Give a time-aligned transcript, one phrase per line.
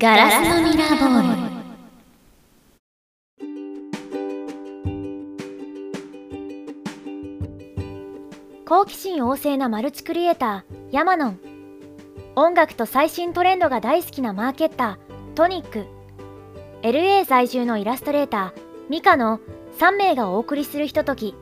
[0.00, 1.50] ガラスのミラーボール
[8.64, 11.40] 好奇心旺盛なマルチクリエイターヤマノン。
[12.36, 15.86] 音楽と最新トレンドが大好きなマーケッタートニック。
[16.82, 19.40] LA 在住のイラストレーターミカの
[19.80, 21.34] 3名がお送りするひととき。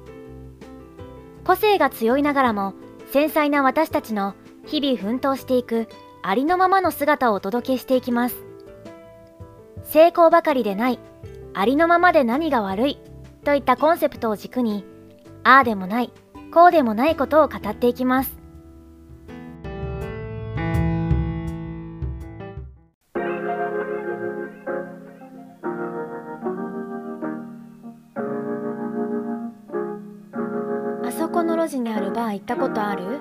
[1.45, 2.73] 個性が強いながらも
[3.13, 4.35] 繊細な私たちの
[4.65, 5.89] 日々奮闘していく
[6.23, 8.46] ありのままの姿をお届けしていきます。
[9.87, 10.99] 成功ばかりでない。
[11.55, 12.99] ありのままで何が悪い。
[13.45, 14.85] といったコンセプトを軸に
[15.45, 16.13] ああでもない
[16.53, 18.37] こうでもないことを語っていきます。
[31.05, 33.21] あそこの路地にあるバー行ったことある？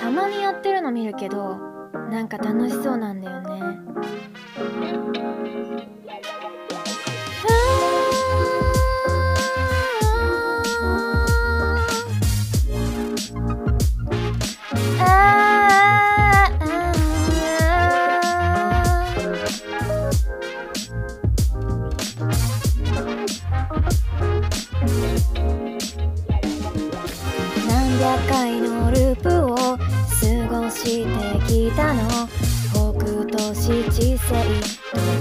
[0.00, 1.56] たまにやってるの見るけど
[2.08, 3.87] なんか楽しそうなんだよね。
[4.02, 5.67] Thank you.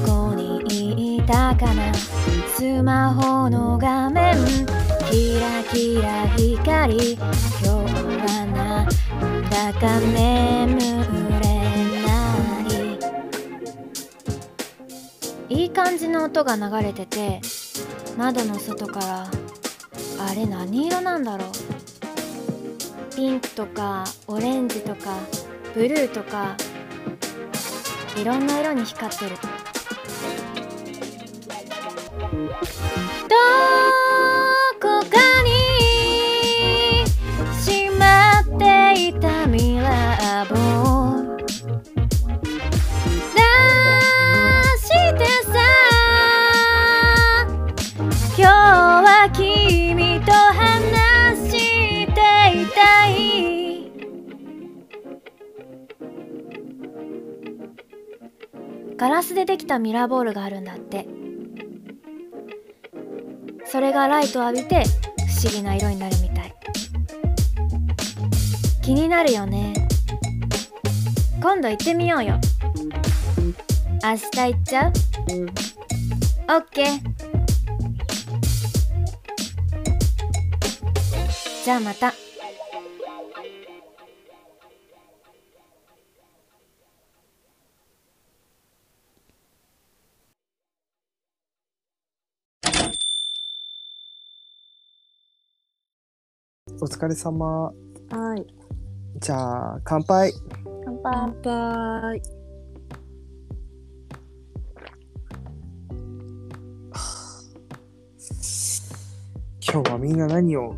[0.06, 1.94] こにいたかな？
[2.56, 4.36] スマホの画面。
[5.10, 7.14] キラキラ光。
[7.14, 8.88] 今日はなん
[9.50, 10.78] だか眠
[11.40, 11.48] れ
[12.06, 12.12] な
[15.50, 15.56] い。
[15.56, 17.40] いい感じの音が流れてて
[18.18, 19.28] 窓の外から
[20.20, 21.50] あれ何色なんだろう？
[23.16, 25.18] ピンクとかオレンジとか
[25.74, 26.58] ブルーとか
[28.18, 29.38] いろんな色に光ってる。
[32.38, 32.54] ど
[34.80, 35.50] こかに
[37.60, 41.48] しまっていたミラーボール出
[44.78, 45.58] してさ
[48.38, 52.12] 今日は君と話して
[52.62, 53.18] いたい。
[58.96, 61.08] ガラスでできたミラーボールがあるんだって
[63.70, 66.54] それがライトを浴びて不思議な色になるみたい。
[68.82, 69.74] 気になるよね。
[71.42, 72.40] 今度行ってみようよ。
[74.04, 74.94] 明日行っちゃう？
[76.50, 77.02] オッケー。
[81.64, 82.14] じゃあまた。
[96.80, 97.74] お疲れ様。
[98.12, 98.46] はい。
[99.20, 100.32] じゃあ、乾杯。
[100.86, 102.22] 乾乾杯。
[109.74, 110.76] 今日はみんな何を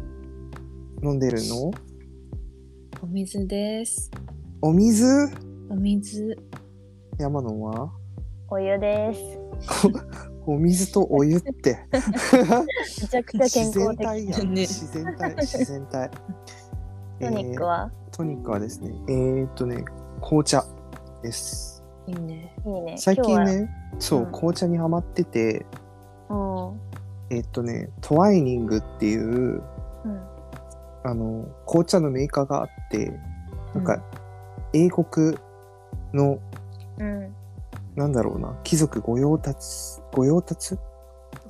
[1.04, 1.72] 飲んでるの？
[3.04, 4.10] お水です。
[4.62, 5.06] お水？
[5.70, 6.38] お水。
[7.18, 7.92] 山野は？
[8.50, 9.22] お湯です
[10.46, 11.86] お水とお湯って。
[11.92, 13.98] めちゃくちゃ健自康的。
[13.98, 14.54] 然体やん。
[14.54, 14.62] ね。
[14.62, 16.12] 自然体、自然体。
[17.20, 19.84] トニックは、えートニックはですね、えー、っとね、
[20.22, 20.66] 紅茶
[21.22, 21.84] です。
[22.08, 22.54] いいね。
[22.66, 22.96] いいね。
[22.98, 24.32] 最近ね、そう、うん。
[24.32, 25.66] 紅茶にハマってて、
[26.28, 26.74] 今日は
[27.30, 30.22] えーっとね、トワイニングっていう、うん。
[31.04, 33.14] あの、紅茶のメーカーがあって、
[33.74, 34.04] なんか、
[34.74, 35.38] 英国
[36.14, 36.40] の、
[36.98, 37.39] うんうん
[38.00, 40.78] なんだろうな、貴族御用達、御用達？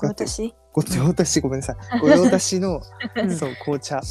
[0.02, 1.76] 私御用達、ごめんなさい。
[2.02, 2.82] 御用達の、
[3.16, 3.30] うん。
[3.38, 4.02] そう、紅茶、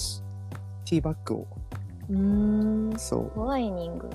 [0.85, 1.47] ティーバッグを、
[2.09, 2.97] うーん。
[2.97, 4.09] そう、ホワイニング。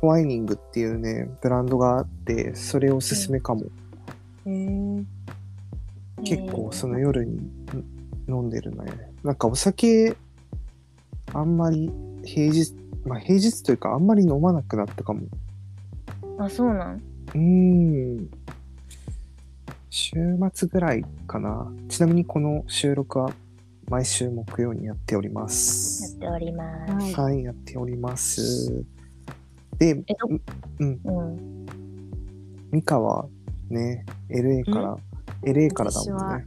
[0.00, 3.62] トワイニングっていうね、ブランドがあって、それおすすめかも。
[4.46, 5.04] へえ。
[6.24, 7.40] 結構、その夜にん
[8.28, 9.12] 飲んでるね。
[9.22, 10.16] なんかお酒、
[11.32, 11.88] あんまり
[12.24, 12.74] 平日、
[13.04, 15.20] まあ平日というか、あんまり飲まなくなったかも。
[16.36, 17.13] あそうなん？
[17.34, 18.30] うーん。
[19.90, 20.16] 週
[20.52, 21.70] 末ぐらいかな。
[21.88, 23.30] ちなみにこの収録は
[23.88, 26.18] 毎週木曜にやっておりまやっす。
[26.18, 27.32] ております、はい。
[27.34, 28.84] はい、やっております。
[29.78, 30.28] で、えど
[30.80, 31.66] うん、うん
[32.70, 33.26] ミカは
[33.70, 34.96] ね、LA から、
[35.42, 36.44] LA からだもん私はね。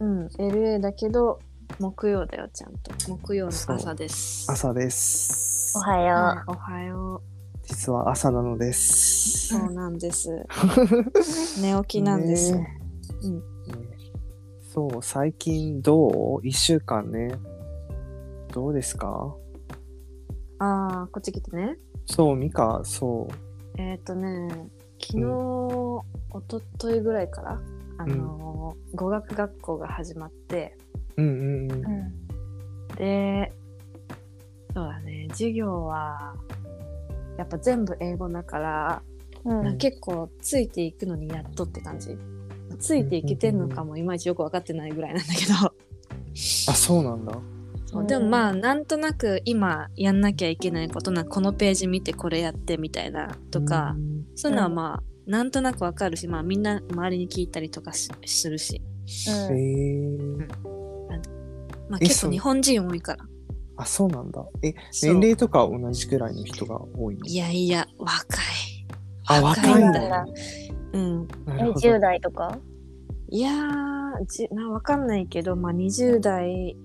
[0.00, 0.26] うん。
[0.26, 1.38] LA だけど、
[1.78, 2.92] 木曜だよ、ちゃんと。
[3.08, 4.50] 木曜の朝です。
[4.50, 5.76] 朝です。
[5.78, 7.22] おはよはいおはよ
[7.66, 9.48] 実は朝なのです。
[9.48, 10.30] そうなんです。
[11.60, 12.58] 寝起きなんですよ。
[12.58, 12.80] ね
[13.22, 13.34] うん。
[13.36, 13.42] ね
[14.72, 17.38] そう、最近どう ?1 週間ね。
[18.52, 19.34] どうですか？
[20.58, 21.76] ああ、こっち来てね。
[22.06, 23.28] そう、ミカ、そ
[23.76, 24.48] えっ、ー、とね、
[25.00, 27.60] 昨日、一昨日ぐらいから、
[27.98, 30.76] あのー語学学校が始まって、
[31.16, 31.22] う。
[31.22, 31.32] うんう
[31.66, 32.96] んうん。
[32.96, 33.52] で、
[34.74, 36.34] そうだね、授業は、
[37.36, 39.02] やっぱ全部英語だから、
[39.44, 42.18] うんうん結構ついていくのにやっとって感じ。
[42.80, 45.54] ついていけてんのかもいまいちよく分かってないぐらいなんだけど。
[46.68, 47.38] あ、そうなんだ。
[47.86, 58.80] そうでもまあなんとなく今やんなきゃいけないことなこのページ見てこれやってみたいなとか、うんそういうのはまあなんとなくわかるしまあみんな周りに聞いたりとかしするし、へ
[59.54, 60.18] え。
[61.88, 63.24] まあ、えそう結構日本人多いから
[63.76, 64.44] あ、そうなんだ。
[64.62, 65.14] え、そう。
[65.14, 67.26] 年齢とか同じくらいの人が多いの？
[67.26, 68.44] いやいや若い。
[69.26, 70.26] あ、若いん若いんだだ。
[70.92, 71.28] うん。
[71.48, 71.88] えなるほど。
[71.88, 72.58] 10代とか？
[73.28, 76.76] いやーじなわかんないけどまあ20代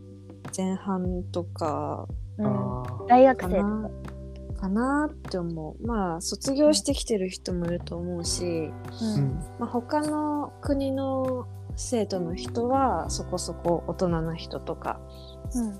[0.57, 2.07] 前半とか
[2.37, 2.45] うん。
[2.45, 3.07] あー。
[3.07, 3.67] 大学か生とか。
[3.67, 3.89] な。
[4.61, 5.87] かなって思う。
[5.87, 9.39] まあ卒業してきてる人もいると思うし、うん。
[9.59, 14.99] まあ、他の国の生徒の人はそこそこ大人の人とか。
[15.55, 15.69] うん。
[15.69, 15.73] う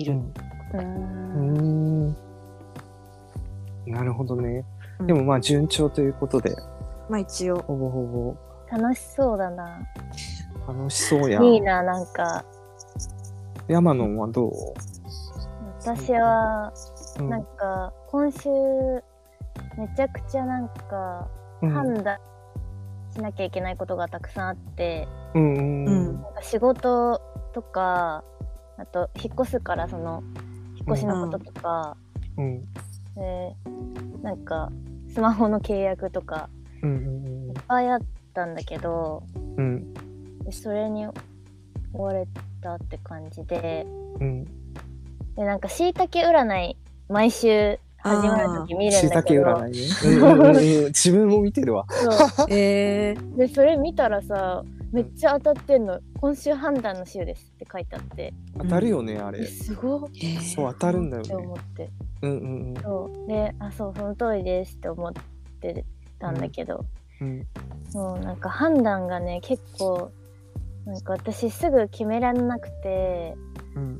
[0.00, 0.32] ん
[0.74, 2.16] ううんん。
[3.86, 4.64] なるほどね。
[5.00, 5.06] うん。
[5.06, 6.54] でもまあ順調ということで、
[7.08, 7.58] まあ一応。
[7.58, 8.36] ほぼほぼ。
[8.70, 9.80] 楽しそうだな。
[10.66, 11.42] 楽しそうや。
[11.42, 12.44] いいななんか。
[13.68, 14.52] 山野はどう、
[15.80, 16.72] 私は
[17.18, 17.28] うん。
[17.28, 18.48] なんか今週
[19.78, 21.28] めちゃくちゃなんか
[21.60, 21.70] うん。
[21.70, 22.18] 判断
[23.14, 26.22] しなきゃいけないことがたくさんあって、うんうんうん。
[26.22, 27.20] なんか仕事
[27.52, 28.24] とか
[28.82, 30.24] あと引っ越すからその
[30.74, 31.96] 引っ越しのこととか、
[32.36, 32.60] うん。
[33.14, 33.54] で
[34.22, 34.72] なんか
[35.14, 36.48] スマホの契約とか
[36.82, 38.00] うんいっぱいあっ
[38.34, 39.22] たんだけど
[39.56, 39.94] うん。
[40.50, 41.06] それに
[41.92, 42.26] 追われ
[42.60, 43.86] たって感じで。
[44.20, 44.44] うん。
[45.36, 46.76] でなんかしいたけ占い
[47.08, 49.78] 毎週始まる時見るしいたけんだけ
[50.18, 50.80] ど占いね。
[50.82, 51.86] うん自分も見てるわ。
[51.88, 52.46] そう。
[52.50, 56.00] えー、でそれ見たらさめっちゃ当たってんの。
[56.20, 58.34] 今週判断の週ですって書いてあって。
[58.58, 59.46] 当たるよね、あえれ。
[59.46, 60.02] すごっ。
[60.16, 60.40] えー。
[60.54, 61.60] そう、当たるんだよって思ね。
[61.60, 61.90] って。
[62.20, 63.26] うんうんそう。
[63.26, 65.12] であそうその通りですって思っ
[65.60, 65.84] て
[66.18, 66.84] たんだけど、
[67.22, 67.28] うん。
[67.28, 67.46] うん
[67.90, 70.10] そうなんか判断がね結構
[70.84, 73.34] なんか私すぐ決められなくて
[73.74, 73.98] うん。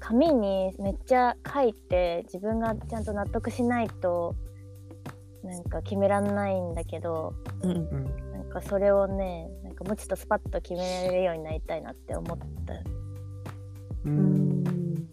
[0.00, 4.34] 紙にめっちゃ書いて自分がちゃんと納得しないと
[5.44, 7.32] なんか決めらんないんだけど。
[7.62, 12.44] うんうんかそれをねなんかもうちょっとスパッと決められるようになりたいなって思った、
[12.74, 12.78] う
[14.04, 14.62] うん。
[14.62, 15.08] ん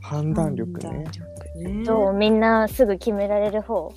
[0.00, 0.88] 判断力ね。
[0.88, 1.84] 判断力ね。
[1.84, 3.92] どうみんなすぐ決められる方？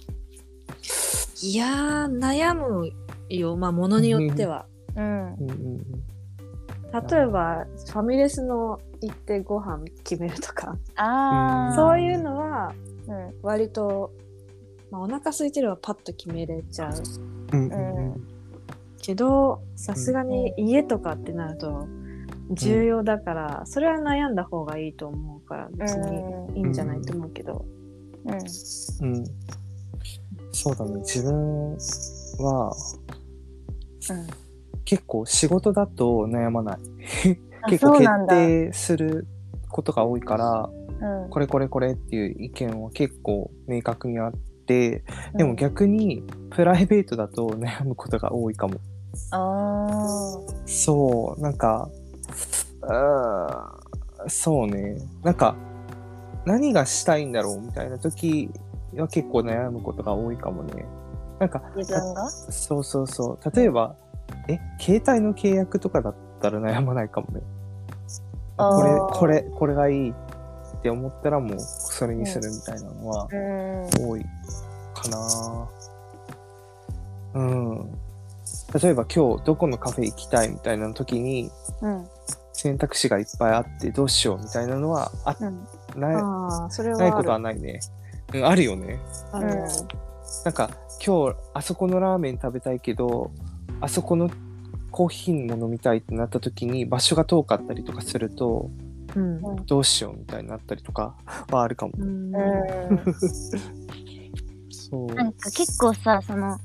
[1.42, 2.92] いやー悩む
[3.30, 3.58] よ。
[3.58, 4.66] まあものによっては。
[4.96, 5.34] うん。
[5.34, 5.82] うんうん
[7.10, 10.78] 例えばファミレスの行ってご飯決めるとか。
[10.96, 12.74] ああそういうのは
[13.08, 13.34] うん。
[13.42, 14.14] 割と、
[14.92, 16.94] まあ、お腹空いてればパッと決めれちゃう。
[17.52, 18.14] うんうん。
[18.14, 18.35] うん
[19.06, 21.88] けどさすがに家とかってなると
[22.52, 27.66] 重要だから、それは悩んだ方がいいと思うから別にいいんじゃないと思うけど、
[28.26, 28.34] うん。
[28.34, 29.26] うん。
[30.52, 30.96] そうだね。
[31.02, 31.78] 自分
[32.40, 32.76] は
[34.10, 34.28] うん
[34.86, 36.78] 結構仕事だと悩まない。
[37.62, 39.28] あ結構決定する
[39.70, 40.70] ことが多いから、
[41.24, 41.30] うん。
[41.30, 44.34] これこれこれっていう意見は結構明確にあっ
[44.68, 45.04] て、
[45.36, 48.76] でも逆にプライベートだと悩むことが多いかも。
[49.32, 51.90] あそう、なんか、
[52.82, 54.98] うーんそうね。
[55.24, 55.56] なんか、
[56.46, 58.50] 何がしたいんだろうみたいな時
[58.96, 60.86] は結構悩むことが多いかもね。
[61.40, 62.30] なんか、ー自分が？
[62.30, 63.56] そうそうそう。
[63.56, 63.96] 例えば、
[64.48, 67.42] え、携帯の契約とかだったら悩まないかもね。
[68.58, 70.14] これ、これ、これがいいっ
[70.82, 74.26] て思ったらもうそれにするみたいなのはうん多い
[74.94, 75.68] かな。
[77.34, 77.90] うん。
[78.82, 82.08] 例えば今日どこのカフェ行きたいみたいな時にうん
[82.54, 85.68] 選択肢がいっぱいあってどうしようみたいなのはあうん
[86.00, 87.80] ないああそれはないことはないね。
[88.34, 89.00] うん、あるよね。
[89.32, 89.60] あるうん
[90.44, 90.70] なんか
[91.06, 93.32] 今日あそこのラーメン食べたいけど
[93.82, 94.30] あそこの
[94.92, 98.70] コーヒーも飲みたいってなった時に場所が遠かったりとかすると
[99.16, 101.16] うんどうしようみたいになったりとか
[101.52, 101.94] はあるかも。
[101.98, 103.16] うんうん
[104.72, 105.06] そう。
[105.08, 106.58] なんか結構さその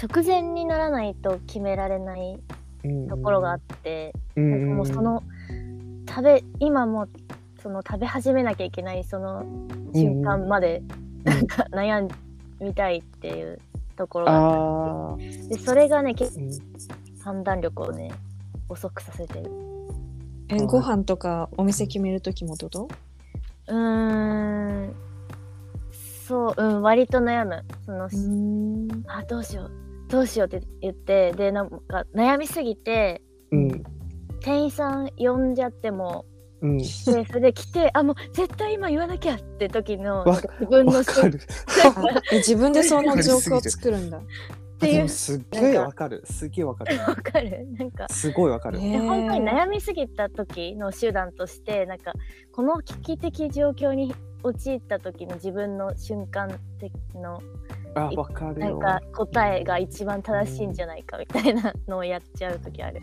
[0.00, 2.38] 直前にならないと決められない
[3.08, 4.50] ところがあって、うん。
[4.50, 5.22] なんかもうその
[6.08, 7.08] 食べ今もう
[7.62, 9.44] その食べ始めなきゃいけないその
[9.92, 10.82] 瞬間まで
[11.24, 12.08] なんか悩
[12.60, 13.58] みたいっていう
[13.96, 16.50] ところがあってでそれがね結構うん。
[17.24, 18.12] 判断力をね
[18.68, 19.40] 遅くさせて。
[19.40, 19.50] る
[20.48, 22.88] え、ご飯とかお店決めるときもってこと？
[23.68, 24.94] うーん。
[26.28, 27.64] そううん割と悩む。
[27.84, 28.88] その、ん。
[29.08, 33.22] あどうしようどうしようって言ってでなんか悩みすぎて
[33.52, 33.84] うん、
[34.40, 36.26] 店員さん呼んじゃっても
[36.62, 36.78] うん。
[36.78, 41.02] でそれで来てあもう絶対今言わなきゃって時のわ自分の
[42.32, 44.20] 自分でその状況を作るんだ。
[44.78, 46.22] ていうすっげえわかる。
[46.26, 46.98] すっげえわかる。
[46.98, 48.78] わかるなんかすごいわかる。
[48.78, 52.12] 本当にー悩みすぎた時の手段としてなんか
[52.52, 57.42] この危機的状況に陥った時の自分の瞬間的の
[57.94, 58.78] あ、わかるよ。
[58.78, 63.00] なんか答えが一番正しいんじゃないかみたいなのをやっちゃう時ある。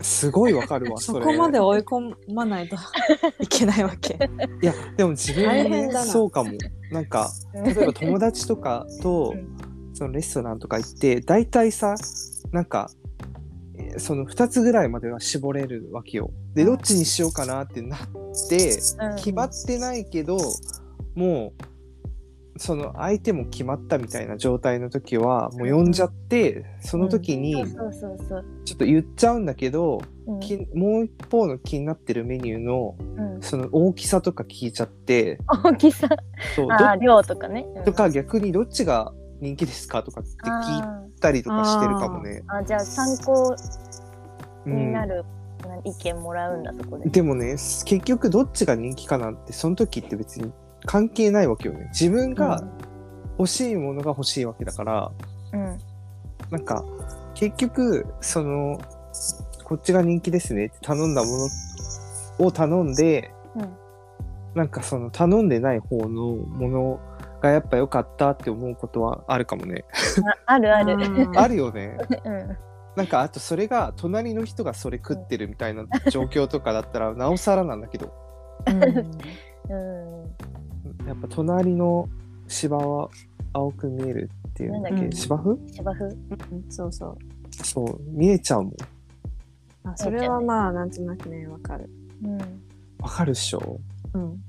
[0.00, 0.98] すごいわかるわ。
[1.00, 2.76] そこまで追い込まないと
[3.40, 4.18] いけないわけ。
[4.62, 6.50] いや、でも自分もそうかも。
[6.90, 9.56] なんか、例えば友達とかとうん
[9.96, 11.94] そのレストランとか行って大体さ
[12.52, 13.05] なんかえー
[13.98, 16.30] その2つぐらいまでは絞れるわけよ。
[16.54, 16.68] でうん。
[16.68, 18.00] どっちにしようかなってなっ
[18.48, 19.16] てうん。
[19.16, 20.38] 決まってないけど
[21.14, 27.64] もうその相手も決まったみたいな状態の時はもう呼んじゃってその時に。
[28.64, 30.00] ちょっと言っちゃうんだけど
[30.74, 35.38] もう一方の気になってるメニューのうん、その大きさとか聞いちゃって。
[35.64, 36.08] 大きさ。
[36.54, 36.68] そう
[37.00, 37.66] 量とかね。
[37.76, 37.84] うん。
[37.84, 42.42] とか逆にどっちが人気ですかとかって聞いあたりとかしてるかもね。
[42.46, 43.54] ーあじゃあ参考
[44.66, 45.24] うんになる、
[45.66, 47.08] な意見もらうんだそこで。
[47.08, 50.52] でもね結局どっちが人気かなんてその時って別に
[50.84, 51.88] 関係ないわけよね。
[51.92, 52.62] 自分が
[53.38, 55.12] 欲しいものが欲しいわけだから、
[55.52, 55.78] うん
[56.50, 56.84] なんか
[57.34, 58.80] 結局その
[59.64, 61.30] こっちが人気ですねって頼んだも
[62.38, 63.76] のを頼んでうん
[64.54, 67.00] なんかその頼んでない方のもの
[67.40, 69.84] がやっぱ良かったって思うことはあるかもね。
[70.46, 70.94] ああるある。
[70.94, 70.96] う
[71.30, 71.96] ん あるよね。
[72.24, 72.56] うん
[72.96, 78.10] なんかあとそれが隣の人がそれ食ってるみたいな状況とかだったらなおさらなんだけど
[78.66, 78.86] うんう
[81.04, 82.08] んやっぱ隣の
[82.48, 83.10] 芝は
[83.52, 85.16] 青く見えるっていうんだっけなんだっけ？
[85.16, 85.58] 芝生？
[85.70, 86.04] 芝生？
[86.06, 86.16] うん
[86.70, 87.16] そうそう。
[87.50, 88.72] そう見えちゃうもん
[89.84, 91.90] あそれはまあなんとなくねわかる。
[92.24, 92.38] うん
[92.98, 93.78] わかるっしょ
[94.14, 94.42] うん。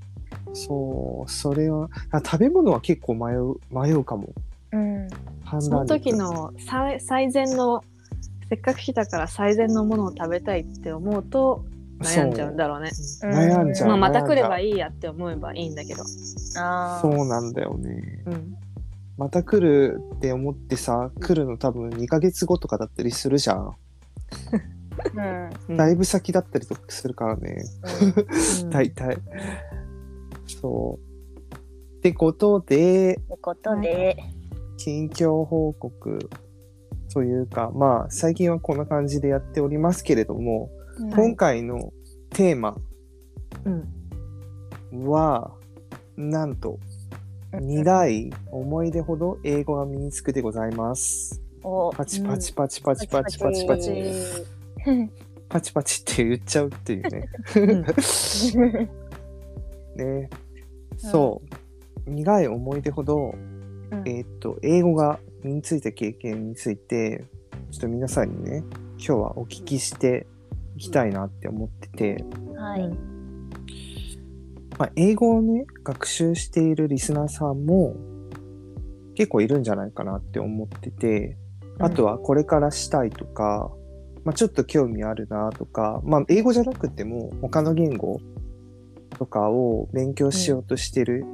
[0.52, 4.30] そうそれはあ食べ物は結構迷う迷うかも。
[4.72, 5.08] うん。
[5.44, 7.82] 判その時の最最善の
[8.48, 11.64] せっかく来たから最善のものを食べたいって思うと
[12.00, 12.90] 悩んじゃうんだろうね。
[12.90, 13.30] そう。
[13.30, 16.02] 悩んじゃう、まあまた来ればいいいやって思えばいいんだけど。
[16.58, 18.22] あそうなんだよね。
[18.26, 18.56] うん。
[19.16, 23.76] また来るって思ってさ来るの多分2ヶ月後とかだったりするじゃん、あ。
[25.14, 25.50] うん。
[25.70, 25.76] うん。
[25.76, 27.64] だいぶ先だったりとかするからね。
[28.62, 28.70] うん。
[28.70, 29.18] 大体
[30.48, 31.08] そう。
[31.98, 34.16] ってことで、ってことで、
[34.76, 36.30] 近況報告
[37.12, 40.70] というか、まあ、最近はこんな感じでやっておりますけれども、
[41.14, 41.92] 今回の
[42.30, 42.76] テーマ
[44.92, 45.52] は、
[46.16, 46.78] うん、なんと、
[47.52, 51.40] 苦い思い出ほど英語が身につくでございます。
[51.96, 53.92] パチパチパチパチパチパチパチ。
[55.48, 57.28] パチパチって言っちゃうっていうね。
[59.98, 60.30] ね。
[60.96, 61.42] そ
[62.06, 62.10] う。
[62.10, 63.34] 苦い思い出ほど
[64.04, 67.24] えーっと、英語が身についた経験について、
[67.70, 68.62] ちょっと皆さんにね、
[68.96, 70.26] 今日はお聞きして
[70.76, 72.24] いきたいなって思ってて、
[72.56, 72.88] はい。
[74.78, 77.96] まあ、英語をね、学習しているリスナーさんも
[79.14, 81.36] 結構いるんじゃないかなって思ってて、
[81.78, 83.70] あとはこれからしたいとか、
[84.24, 88.20] まあ、ちょっと興味あるなとか、まあ、英語じゃなくても他の言語
[89.18, 91.24] とかを勉強しようとしてる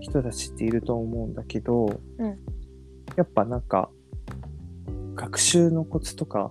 [0.00, 2.38] 人たちっていると思うんだけど、うん。
[3.16, 3.90] やっぱなんか
[5.14, 6.50] 学習のコツとか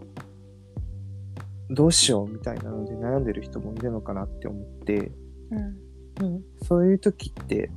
[1.70, 5.12] どうしようみたいなので悩んでる人もいるのかなって思って
[5.51, 6.25] うん。
[6.25, 6.43] うん。
[6.63, 7.70] そういう時って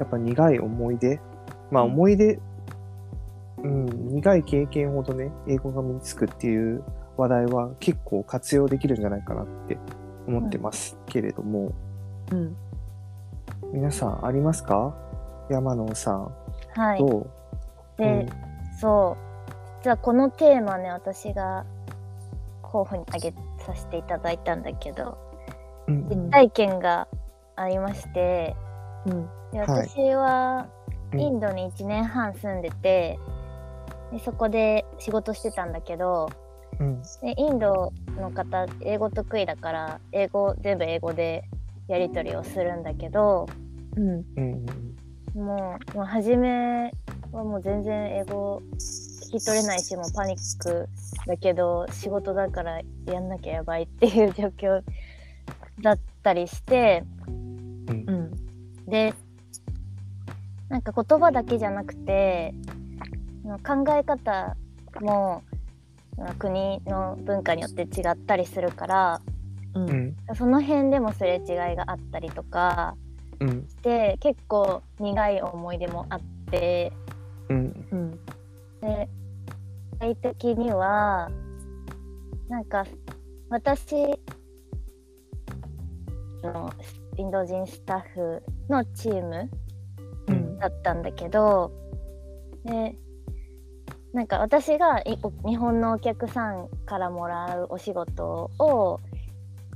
[0.00, 1.20] やっぱ苦い思い出
[1.70, 1.92] まあうん。
[1.92, 2.40] 思い出、
[3.62, 6.82] うん、苦い経験ほどね英語が身につくっていう
[7.16, 9.78] 話題は結構活用できるんじゃないかなって
[10.26, 11.72] 思ってますけれども、
[12.32, 12.56] うん。
[13.72, 14.94] 皆さんありますか？
[15.50, 16.32] 山野さん
[16.74, 16.98] はい。
[16.98, 17.30] どう、
[17.98, 18.26] で、
[18.80, 19.52] そう。
[19.82, 21.64] 実はこのテーマね、私が
[22.62, 25.18] 候補に挙げさせていただいたんだけど、
[25.86, 27.08] うんうん実体験が
[27.56, 28.56] ありまして、
[29.06, 29.28] うん。
[29.52, 30.66] ではい私は
[31.12, 33.18] うんインドに1年半住んでて、
[34.10, 36.30] でそこで仕事してたんだけど
[36.80, 41.44] うんでインドの方英語得意だから英語全部英語で
[41.88, 43.46] やり取りをするんだけど
[43.96, 44.24] うん。
[44.36, 44.66] うん
[45.34, 46.92] もう、もう初め
[47.32, 50.88] はもう全然英語聞き取れないし、もうパニック
[51.26, 54.82] だけど、仕事だからやんなきゃやばいっていう状況
[55.82, 58.86] だったりして、うんうん。
[58.86, 59.12] で、
[60.68, 62.54] なんか言葉だけじゃなくて、
[63.66, 64.56] 考え方
[65.00, 65.42] も
[66.38, 69.20] 国の文化によって違ったりするから、
[69.74, 69.90] うん。
[69.90, 72.96] うんその辺でもすれ違いがあったりとか
[73.40, 76.92] うんで結構苦い思い出もあって
[77.48, 78.10] うんうん。
[78.80, 79.08] で
[79.92, 81.30] 具体的には
[82.48, 82.84] なんか
[83.50, 83.94] 私
[86.42, 86.72] の
[87.16, 89.50] インド人スタッフのチーム
[90.28, 90.58] うん。
[90.58, 91.70] だったんだけど
[92.64, 92.96] で
[94.14, 95.02] なんか私が
[95.44, 99.00] 日本のお客さんからもらうお仕事を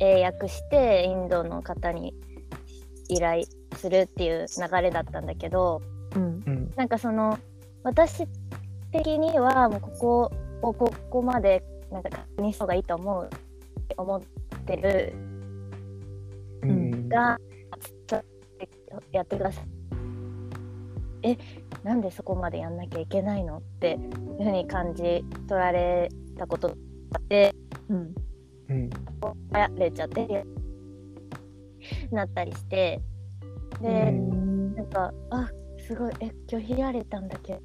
[0.00, 2.14] 英訳してインドの方に
[3.08, 3.44] 依頼
[3.76, 5.82] するっていう流れだったんだけど
[6.14, 6.42] うん。
[6.46, 7.38] うんなんかその
[7.82, 8.26] 私
[8.92, 13.30] 的にはもうここをここまでなんか確認した方がいいと思う
[13.96, 14.22] 思っ
[14.66, 15.14] てる
[16.62, 17.38] うんが
[18.06, 18.22] ちょっ
[18.90, 19.64] とやってください。
[21.22, 21.36] え
[21.82, 23.58] なんでそこまでやんなきゃいけないの？
[23.58, 26.74] っていうふうに感じ取られたことが
[27.14, 27.54] あって
[27.88, 28.14] うん。
[28.68, 28.90] うん。
[29.52, 30.44] やれちゃって
[32.10, 33.00] なったりして。
[33.80, 34.74] うで、ん。
[34.74, 35.48] なんかあ
[35.86, 37.60] すごいえ拒否られたんだけど。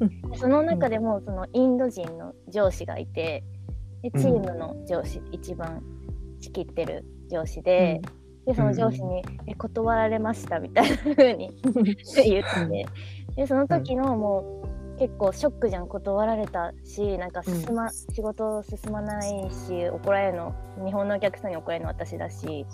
[0.36, 3.44] その中でもそのインド人の上司がいて
[4.02, 5.82] でチームの上司、一番
[6.40, 8.00] 仕切ってる上司で、
[8.46, 11.50] でその上司に、え断られましたみたいな風に
[12.24, 12.86] 言って。
[13.36, 14.59] でその時のもう
[15.00, 20.54] 結構ショックじゃん断られたしなんか進ま、仕事進まないし怒られるの
[20.84, 22.66] 日本のお客さんに怒られるの私だし。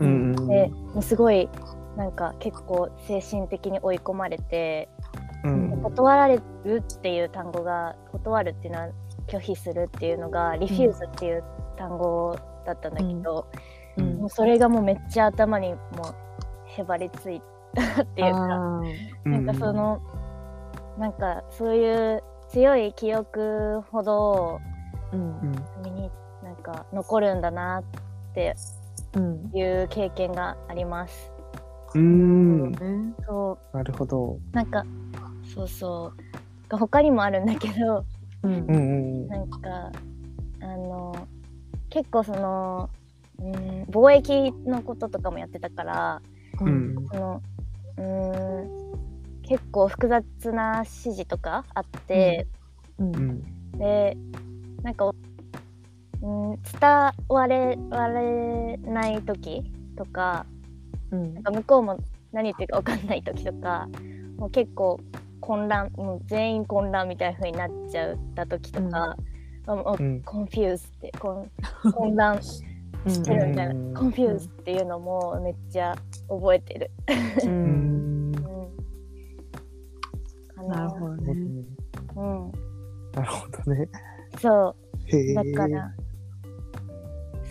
[0.00, 1.48] うんでもうすごい
[1.94, 4.88] なんか結構精神的に追い込まれて
[5.44, 5.82] うん。
[5.82, 8.88] 断られるっていう単語が断るっていうのは
[9.28, 11.44] 拒否するっていうのがリフューズっていう
[11.76, 13.46] 単語だったんだけど、
[13.96, 14.16] うん。
[14.16, 15.80] もうそれがもうめっちゃ頭にもう
[16.66, 17.40] へばりつい
[17.74, 18.82] たっていうか
[19.24, 20.00] なんかその
[20.98, 24.60] なんかそういう強い記憶ほど
[25.12, 25.52] うん。
[25.84, 26.10] 身に
[26.42, 28.54] なんか残るんだなって
[29.14, 29.50] うん。
[29.54, 31.32] いう経験があります。
[31.94, 32.78] うんね。
[33.26, 34.84] そうなるほどなんか
[35.54, 36.12] そうそ
[36.70, 38.04] う他にもあるんだけど
[38.44, 38.78] うんうんう
[39.26, 39.90] んなんか
[40.62, 41.26] あの
[41.88, 42.88] 結構その、
[43.40, 46.22] うん、貿易のこととかもやってたから
[46.60, 47.42] うんその
[47.96, 48.89] うん
[49.50, 52.46] 結構複雑な指示とかあって、
[53.00, 53.16] うん。
[53.16, 53.78] うん。
[53.78, 54.16] で
[54.84, 55.10] なんか、
[56.22, 59.64] うん、伝われわれない時
[59.96, 60.46] とか
[61.10, 61.34] うん。
[61.34, 61.98] なんか向こうも
[62.30, 63.88] 何言ってるか分かんない時とか
[64.38, 65.00] もう結構
[65.40, 69.16] 混乱もう全員混乱みたいな風になっちゃった時とか、
[69.66, 70.22] もううん。
[70.22, 71.50] confuse ってこん
[71.90, 72.62] 混乱し
[73.24, 73.94] てるみたいな、うん。
[73.94, 75.96] con fuse っていうのもめっちゃ
[76.28, 76.90] 覚えてる。
[77.42, 78.09] ううん
[80.68, 81.32] なるほどね。
[82.16, 82.52] うん、
[83.12, 83.88] なるほどね。
[84.38, 84.74] そ
[85.12, 85.34] う。
[85.34, 85.92] だから、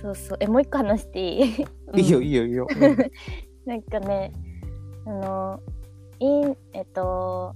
[0.01, 0.37] そうそう。
[0.41, 1.65] えもう一個話していい？
[1.97, 2.67] いいよいいよいいよ。
[3.65, 4.31] なんかね
[5.05, 5.59] あの
[6.19, 7.53] インえっと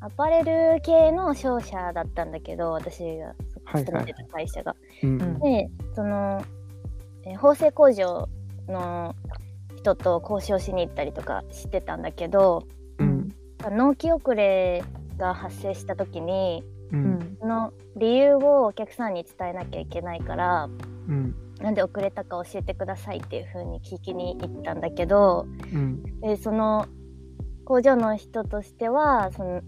[0.00, 0.42] アパレ
[0.74, 3.34] ル系の商社だったんだけど私がはい
[3.74, 3.84] はい。
[3.84, 4.76] 勤めてた会社が。
[5.02, 5.22] うん。
[5.22, 6.42] うんでその、
[7.24, 8.28] えー縫製工場
[8.68, 9.14] の
[9.76, 12.85] 人と交渉しに行ったりとかしてたんだけどうん
[13.70, 14.82] 納期遅れ
[15.18, 17.04] が発生した時にううん。
[17.14, 20.68] んその理由をお客さんに伝えなきゃいけないから
[21.08, 21.34] うん。
[21.60, 26.20] なんで遅れたか教えてくださいっていう風に聞きに行ったんだけどうん。
[26.20, 26.86] でその
[27.64, 29.62] 工場の人としてはその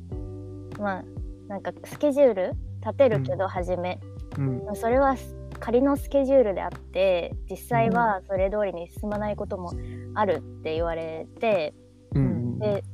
[0.79, 1.05] まあ
[1.49, 2.53] なんかスケジュール
[2.85, 3.99] 立てるけど初め、
[4.37, 4.77] うん。
[4.77, 5.17] それは
[5.59, 9.73] 仮のスケジュールであって実際はそれ通りに進まないことも
[10.15, 11.75] あるって言われて、
[12.15, 12.59] うん。
[12.59, 12.85] で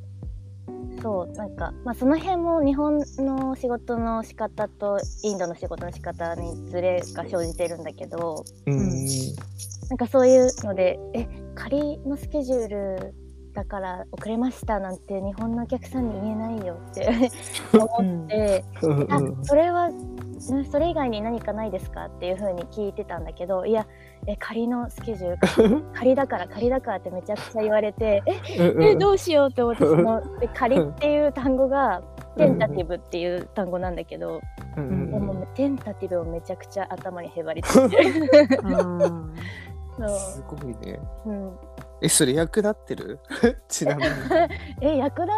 [1.04, 9.06] そうなんか、まあ、その辺も日本の仕事の仕方とインドの仕事の仕方にズレが生じてるんだけどうん。
[9.90, 13.14] なんかそういうのでえ仮のスケジュール
[13.52, 17.30] だから遅れましたなんて日本のお客さんに言えないよって
[17.76, 18.64] 思って、
[19.10, 23.86] あそれはんそれ以外に何かないですかっていう風に聞いてたんだけどいや
[24.26, 32.02] え仮のスケジュール 仮だから仮だからってめちゃくちゃ言われて ええどうしようって思ってその で仮っていう単語が
[32.36, 34.40] テンタティブっていう単語なんだけど、
[34.76, 37.96] うんでもテンタティブをめちゃくちゃ頭にへばりついて。
[37.96, 38.12] る
[39.96, 40.98] そう、すごいね。
[41.24, 41.58] うん、
[42.00, 43.20] え、それ役立ってる？
[43.68, 44.10] ちなみに。
[44.80, 45.32] え役立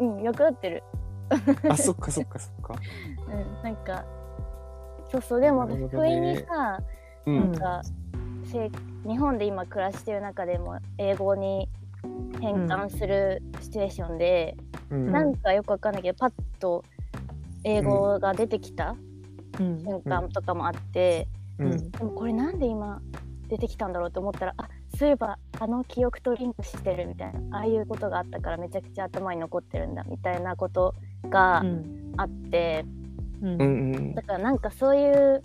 [0.00, 0.82] うん役立ってる。
[1.68, 2.74] あ、そっかそっかそっか。
[3.28, 4.04] うんなんか
[5.10, 6.34] そうそうでも不意ね。
[6.34, 6.80] にさ、
[7.36, 7.54] うなんん。
[7.54, 7.82] か
[8.44, 8.70] せ
[9.06, 11.68] 日本で今暮らしてる中でも英語に
[12.40, 14.56] 変換するシチュエーションで、
[14.90, 15.12] うん。
[15.12, 16.84] なんかよくわかんないけどパッと
[17.64, 18.96] 英語が出てきた
[19.58, 21.90] うん瞬間とかもあって、うん。
[21.90, 23.00] でもこれなんで今
[23.48, 30.94] 出てきたんだろうと思ったらあそういえばあの記憶とリンクしてるみたいなああいうことがあったからめちゃくちゃ頭に残ってるんだみたいなこと
[31.28, 32.84] がうんあって、
[33.42, 33.64] うんうんう
[33.98, 35.42] んだからなんかそういう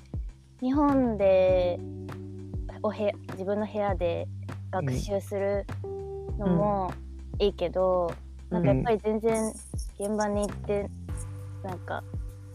[0.66, 1.80] 日本で
[2.82, 4.28] お部屋自分の部屋で
[4.72, 5.64] 学習する
[6.40, 6.92] のも
[7.38, 8.16] いいけど、
[8.50, 9.54] なんかやっぱり全然
[10.00, 10.90] 現場に行って
[11.64, 12.04] なんか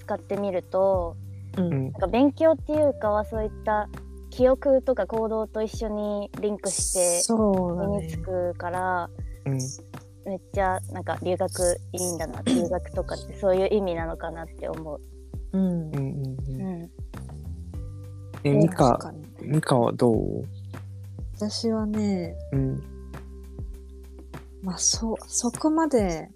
[0.00, 1.16] 使ってみると
[1.56, 1.70] ううん。
[1.70, 3.88] んなんか勉強っていうかはそういった
[4.30, 9.10] 記憶とか行動と一緒にリンクして身につくから、
[9.46, 9.58] うん。
[10.24, 15.00] めっちゃなんか留学いいんだな留学とかってそういう意味なのかなって思う。
[15.52, 15.62] うん。
[15.62, 16.60] うんうんうん。
[16.60, 16.90] うん
[18.44, 20.44] え、ミかにミカはどう？
[21.36, 22.82] 私はねうん。
[24.62, 26.28] まあそそこまで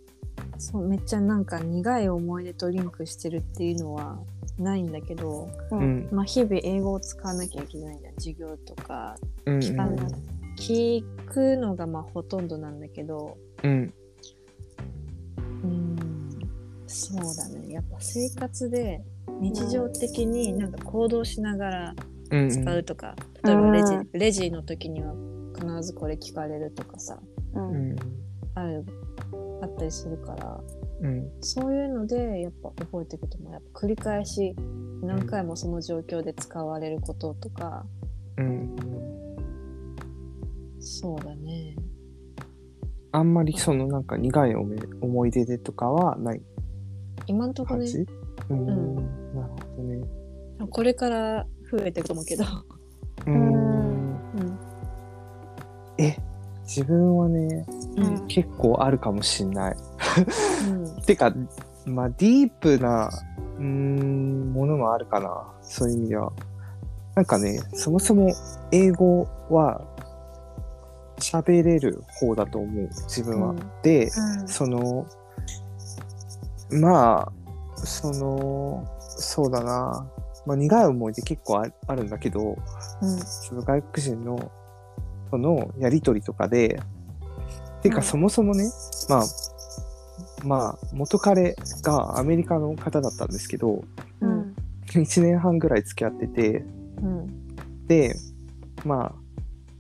[0.59, 4.19] そうめっちゃなんか苦い思い出とリンクしてるっていうのは
[4.59, 6.09] ないんだけど、ううんん。
[6.13, 9.59] まあ、日々英語を使わなきゃいけないじゃん授業とかうん。
[9.59, 10.11] 聞かない
[10.59, 13.95] 聞くのがまあほとんどなんだけどうん。
[15.65, 16.29] うん
[16.87, 19.03] そうだねやっぱ生活で
[19.41, 21.95] 日常的になんか行動しながら
[22.31, 22.49] うん。
[22.51, 25.15] 使うとか、例えばレジ,、うんレジの時には
[25.55, 27.19] 必ずこれ聞かれるとかさ
[27.55, 27.97] うんうん。
[28.55, 28.85] ある
[29.63, 30.61] あったりするから
[31.03, 31.31] うん。
[31.41, 34.55] そういうのでやっぱ覚えていくともやっぱ繰り返し
[35.03, 37.85] 何回もその状況で使われることとか、
[38.39, 38.77] うん。
[40.81, 41.77] そうだね
[43.13, 46.43] あんまりそのなんか苦い思い思い出でとかはない
[47.27, 47.87] 今んとこね
[48.51, 48.69] うん。
[48.69, 48.95] うん
[49.35, 50.05] なるほどね。
[50.71, 52.45] これから増えていくと思うけど、
[53.27, 53.35] うーん。
[53.35, 53.41] う
[54.41, 54.59] ん
[55.99, 56.17] え、
[56.65, 57.65] 自分はね、
[57.97, 59.77] うん結構あるかもしんない。
[60.69, 61.33] うん てか、
[61.87, 63.11] まあ、ディープな、
[63.59, 65.45] うーん、ものもあるかな。
[65.63, 66.33] そういう意味では。
[67.15, 68.33] なんかね、そもそも
[68.73, 69.81] 英語は
[71.19, 73.51] 喋れる方だと思う、自分は。
[73.51, 75.07] うんで、うんその、
[76.71, 77.33] まあ、
[77.77, 80.11] その、そうだな。
[80.47, 82.59] まあ、苦い思い出結構ああるんだけど、
[83.01, 83.19] うん。
[83.19, 84.51] その外国人の
[85.31, 86.81] とのやりとりとかで、
[87.83, 88.03] てかうん。
[88.03, 88.71] そもそもね、
[89.09, 89.25] まあ、
[90.45, 93.85] まあ、元彼がアメリカの方だったんですけど、
[94.21, 94.55] うん。
[94.87, 96.65] 1年半ぐらい付き合ってて、
[97.03, 97.87] うん。
[97.87, 98.15] で、
[98.85, 99.15] まあ、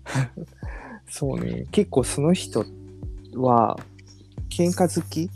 [1.09, 2.65] そうね、結構その人
[3.37, 3.79] は、
[4.49, 5.31] 喧嘩好き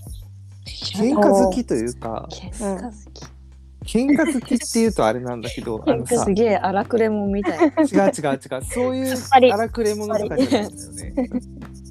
[0.68, 3.38] 喧嘩好きというか、喧嘩好き
[3.88, 7.64] 喧嘩好きっていうとあれなんだけど、 あのさす、げえ荒くれもんみたいな。
[7.82, 11.40] 違う違う違う、そういう荒くれ者とかじゃないんだよね。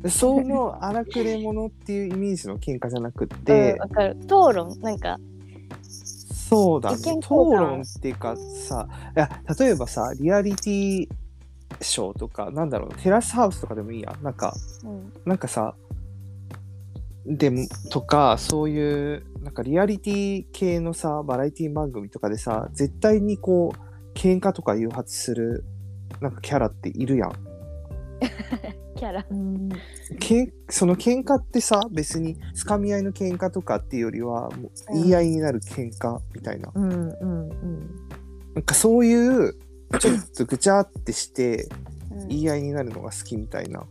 [0.10, 3.74] その荒くれ者っていうイメージの喧嘩じゃなくって。
[3.74, 4.18] うん、わかる。
[4.22, 5.20] 討論なんか。
[6.50, 11.10] そうだね、討論っていうかさ、いや例えばさ、リアリティ
[11.82, 14.16] ショーとか、なんだろう、テラスハウスとかでもいいや。
[14.22, 15.12] なんか、うん。
[15.26, 15.76] なんかさ、
[17.28, 25.66] でも、とか、そういう、なんかリアリティ系のさ、バラエティ番組とかでさ、絶対にこう、喧嘩とか誘発する、
[26.22, 27.34] なんかキャラっているやん。
[28.96, 29.70] キャラうん
[30.20, 36.72] けんその喧嘩ってさ、別につかみ合いの喧嘩とかっていうよりは、もううん言い合いになる喧嘩みたいな。
[36.74, 37.90] うんうんうん
[38.56, 39.54] なんかそういう、
[40.00, 41.68] ちょっとぐちゃってして、
[42.12, 43.86] うん言い合いになるのが好きみたいな。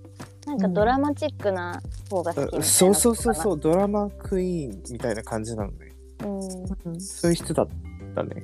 [0.46, 2.64] なんかドラマチックな方が好きみたいな。
[2.64, 5.92] そうそうそうそう、ドラマクイーンみたいな感じなのね。
[6.24, 7.00] ううん。
[7.00, 7.68] そういう人だっ
[8.14, 8.42] たね。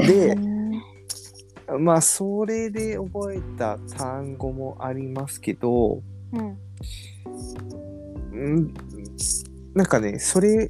[0.00, 0.82] ん で、うん
[1.78, 6.58] まあ、それで覚えた単語もありますけど、うん。
[8.32, 8.74] うん、
[9.74, 10.68] なんかね、それ、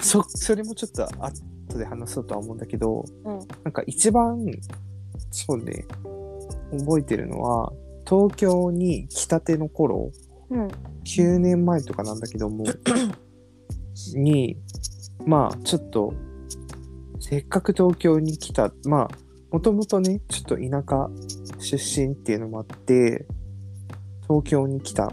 [0.00, 3.38] そそれもちょっと後で話そうとは思うんだけど、うん。
[3.64, 4.46] なんか一番、
[5.30, 5.86] そうね、
[6.78, 7.72] 覚えてるのは、
[8.08, 10.12] 東京に来たての頃、
[10.50, 10.68] うん。
[11.04, 12.64] 9年前とかなんだけども、
[14.14, 14.56] に、
[15.24, 16.12] まあ、ちょっと、
[17.18, 19.08] せっかく東京に来た、まあ、
[19.50, 21.10] もともとね、ちょっと田舎
[21.58, 23.26] 出身っていうのもあって、
[24.22, 25.10] 東京に来た、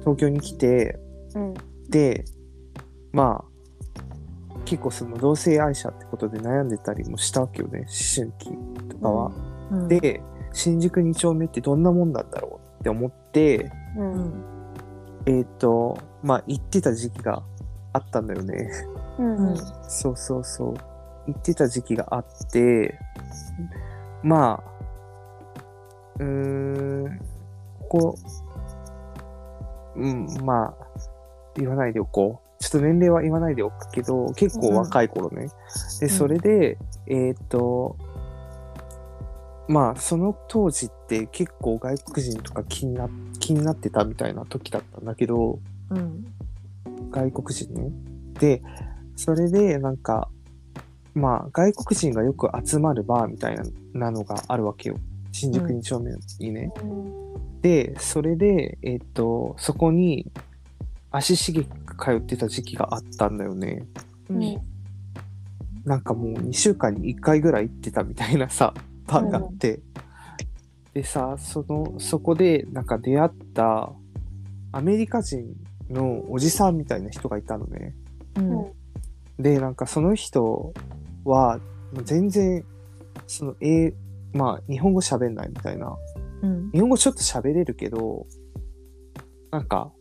[0.00, 0.98] 東京に来て、
[1.34, 1.54] うん。
[1.88, 2.24] で、
[3.12, 3.52] まあ、
[4.64, 8.50] 結構その同性愛者ってことで悩んでたりもしたわけよね、思春期
[8.88, 9.32] とかは。
[9.70, 9.88] うん。
[9.88, 10.22] で、
[10.52, 14.44] 新宿2丁目ってどんなもんなんだろうっって思って、ううんん
[15.26, 17.42] えっ、と、まあ、行ってた時期が
[17.92, 18.68] あったんだよね。
[19.18, 19.56] うんうん
[19.88, 20.74] そうそうそう。
[21.28, 22.98] 行ってた時期があって、
[24.24, 24.72] まあ、
[26.18, 27.20] うーん、
[27.88, 28.18] ここ、
[29.94, 30.86] うん、まあ、
[31.56, 32.62] 言わないでおこう。
[32.62, 35.48] ちょっと年齢は言わないでおくけど、結構若い頃ね。
[36.00, 37.96] で、それで、えっ、と、
[39.72, 43.08] まあ、その当時って結構外国人とか気にな
[43.40, 45.58] 気になってたみたいな時だったんだけど、
[45.88, 46.26] うん
[47.10, 47.90] 外国人ね。
[48.38, 48.62] で、
[49.16, 50.28] それでなんか、
[51.14, 54.98] まあ、外国人がよく集まるバーみたいななのがあるわけよ。
[55.30, 56.70] 新宿2丁目にね。
[57.62, 60.30] で、それで、えっ、と、そこに
[61.10, 63.86] 足しげく通ってた時期があったんだよね。
[64.28, 64.60] うん
[65.84, 68.72] なんかもう2週間に1回ぐらい行ってたみたいなさ、
[69.12, 69.80] バーがあって。
[70.94, 73.92] でさ、その、そこでなんか出会った
[74.72, 75.54] アメリカ人
[75.90, 77.94] のおじさんみたいな人がいたのね。
[78.36, 78.72] うん
[79.38, 80.72] で、なんかその人
[81.24, 81.58] は
[82.04, 82.64] 全然、
[83.26, 83.92] その、え
[84.32, 85.96] まあ、日本語喋んないみたいな。
[86.42, 88.26] うん日本語ちょっと喋れるけど、
[89.50, 89.92] なんか、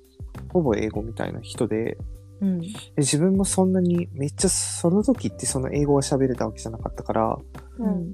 [0.49, 1.97] ほぼ英語みたいな人で、
[2.41, 7.37] うんで自分もそんなにめっちゃその時ってその英語が喋れたわけじゃなかったから、
[7.79, 8.13] うん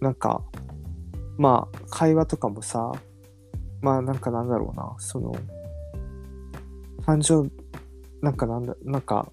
[0.00, 0.42] なんか、
[1.38, 2.92] まあ、会話とかもさ、
[3.82, 5.32] まあなんかなんだろうな、その、
[7.06, 7.52] 誕生日、
[8.22, 9.30] なんかなんだ、なんか、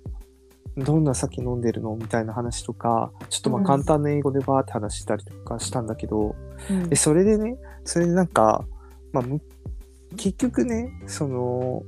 [0.77, 3.65] どんな酒飲んでるのみたいな話とか、ちょっとまあうん。
[3.65, 6.35] 簡単な英語でバーって話したりとかしたんだけど、
[6.69, 6.89] うん。
[6.89, 8.65] で、それでね、それでなんか、
[9.11, 9.41] まあ、む
[10.15, 11.83] 結局ね、その、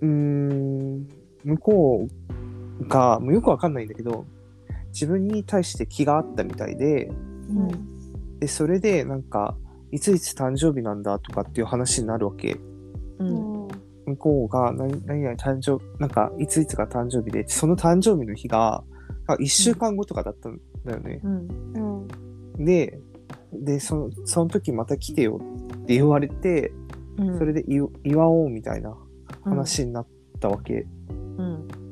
[0.00, 1.06] うーん、
[1.44, 2.08] 向こ
[2.80, 4.24] うが、もうよくわかんないんだけど、
[4.96, 7.12] 自分に対して気があったみたいで、う
[7.52, 9.54] んで、それでなんか、
[9.92, 12.58] いついつ誕生日なんだとかっていう話になるわけ。
[13.18, 13.56] うん
[14.06, 18.84] 向こうが何何々誕生、なんか、いついつが誕生日で、その誕生日の日が、
[19.28, 21.20] 1週間後とかだったんだよね。
[21.24, 22.08] うん
[22.64, 22.98] で、
[23.52, 25.40] で、その、その時また来てよ
[25.74, 26.72] って言われて、
[27.18, 28.94] うんそれで祝祝おうみたいな
[29.42, 30.06] 話になっ
[30.40, 30.86] たわけ。
[31.38, 31.85] うん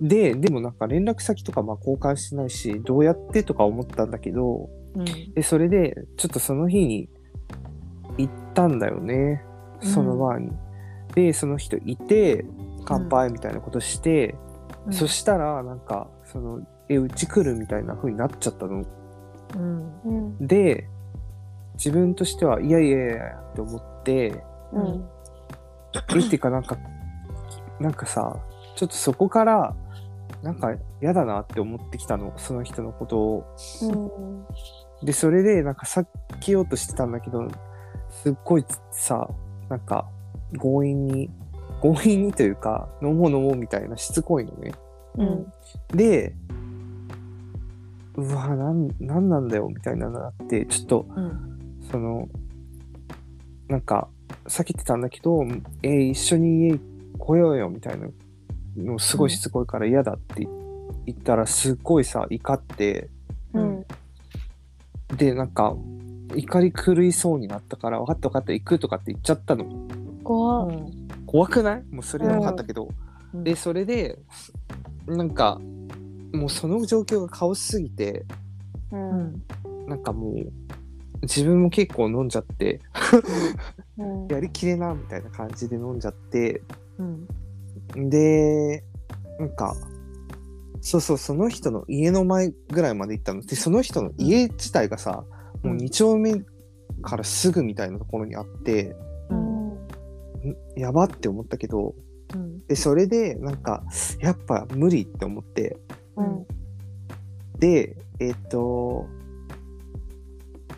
[0.00, 5.04] で、でもなんか連絡先とかまあ交換してないし、どうやってとか思ったんだけど、うん。
[5.34, 7.08] で、それで、ちょっとその日に
[8.18, 9.42] 行ったんだよね。
[9.80, 10.50] そのバーに。
[11.14, 12.44] で、その人いて、
[12.84, 14.34] 乾杯みたいなことして、
[14.90, 18.84] そしたら、なんか、その、え、うち来るみたいな風になっちゃったの。
[19.54, 20.00] うん。
[20.04, 20.10] う
[20.42, 20.88] んで、
[21.74, 25.04] 自分としては、いやいやいやって思って、うん。
[26.14, 26.76] え、 っていうかなんか、
[27.80, 28.36] なんかさ、
[28.76, 29.74] ちょっとそこから、
[30.46, 33.44] なんか嫌だなって思ってきたの、その人のことを。
[33.82, 34.46] うん
[35.04, 36.06] で、それで、なんか避
[36.40, 37.46] けようとしてたんだけど、
[38.08, 39.28] すっごいさ、
[39.68, 40.08] なんか、
[40.58, 41.28] 強引に、
[41.82, 44.72] 強引にというか、飲もう飲もうみたいなしつこいのね。
[45.18, 45.52] うん
[45.88, 46.32] で、
[48.14, 52.28] うわ、なん、なんなんだよ、みたいなのがあって、ちょっと、うんその、
[53.68, 54.08] なんか、
[54.46, 55.44] 避けてたんだけど、
[55.82, 56.78] えー一緒に家
[57.18, 58.08] 来ようよ、みたいな
[58.76, 60.46] の、すごいしつこいから嫌だって
[61.06, 63.08] 言ったら、すっごいさ、怒って、
[63.52, 63.84] うん。
[65.16, 65.74] で、なんか、
[66.34, 69.64] 怒り狂いそうになったから、分かった分かった、行くとかって言っちゃったの。
[70.24, 70.70] 怖っ。
[71.26, 71.84] 怖くない？
[71.90, 72.88] もうそれは分かったけど。
[73.32, 73.44] うん。
[73.44, 74.18] で、それで、
[75.06, 75.60] なんか、
[76.32, 78.24] もうその状況がカオスすぎて、
[78.92, 79.42] ううんん。
[79.88, 80.52] なんかもう、
[81.22, 82.80] 自分も結構飲んじゃって、
[83.96, 84.26] うん。
[84.28, 86.62] やりきれな、みたいな感じで飲んじゃって、
[86.98, 87.26] うん
[87.94, 88.84] で、
[89.38, 89.74] なんか、
[90.80, 93.42] そうそう、その人の家の前ぐらいまで行ったの。
[93.42, 95.24] で、その人の家自体がさ、
[95.62, 96.44] もう2丁目
[97.02, 98.94] からすぐみたいなところにあって、
[99.30, 99.68] うん。
[100.50, 100.56] ん？
[100.76, 101.94] やばって思ったけど、
[102.34, 102.66] うん。
[102.66, 103.82] で、それで、なんか、
[104.20, 105.78] やっぱ無理って思って、
[106.16, 106.46] うん
[107.58, 109.06] で、えっ、と、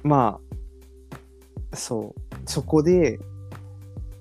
[0.02, 0.38] ま
[1.72, 3.18] あ、そう、そこで、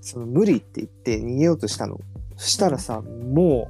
[0.01, 1.99] その無理って言って逃げようとしたの。
[2.37, 3.69] そしたらさ、も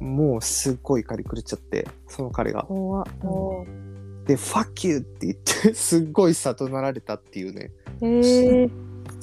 [0.00, 2.64] う、もうすっごい怒り狂っちゃって、その彼が。
[2.64, 3.64] 怖っお
[4.26, 7.70] で、fuck you って言って、 すっごいさ怒鳴られたっていうね。
[8.02, 8.70] ええ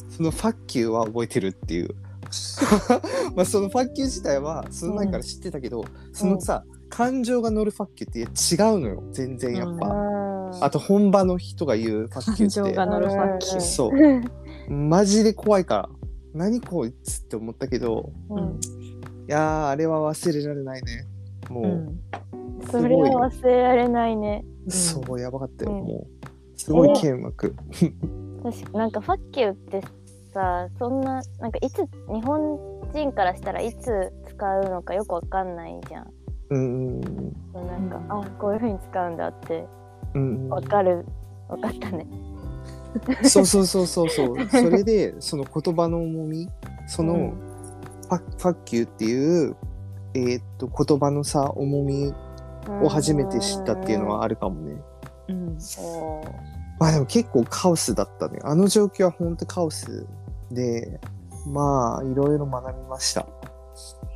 [0.10, 1.96] その fuck you は覚えてるっていう。
[3.36, 9.04] まあその fuck you 自体はその前から知ってたけど、そのさ、感情が乗る fuck you って違うのよ。
[9.12, 9.88] 全然やっぱ。
[9.88, 12.74] ああと本場の人が言う fuck you 感情って。
[12.74, 13.92] が乗るファッキーそ
[14.70, 14.74] う。
[14.74, 15.90] マジで怖いから。
[16.34, 18.60] 何こいつって思ったけど、うん
[19.28, 21.06] いやー、あれは忘れられないね。
[21.50, 22.00] もう、うん
[22.66, 24.44] すそれは忘れられないね。
[24.68, 25.72] そう、やばかったよ。
[25.72, 27.56] うんもう、すごい剣幕。
[28.44, 29.82] 確かなんかファッキューって
[30.34, 32.58] さそんななんかいつ日本
[32.94, 36.08] 人からしたらいつ使うのかよくわかんないじゃん。
[36.52, 37.02] うん
[37.54, 39.68] そうなんか、うんあこういう風に使うんだって
[40.16, 41.06] うんうんわかる
[41.48, 42.08] わかったね。
[43.24, 46.50] そうそうそうそうそう それでその言葉の重み
[46.88, 47.34] その、うん
[48.10, 49.56] ファファッキューっていう、
[50.16, 52.12] えーっと言葉のさ重み
[52.82, 54.82] を初めて知ったっていうのはあるかもね。
[55.28, 56.24] うんそ
[56.80, 58.40] まあでも結構カオスだったね。
[58.42, 60.08] あの状況は本当カオス
[60.50, 61.00] で、
[61.46, 63.28] まあいろいろ学びました。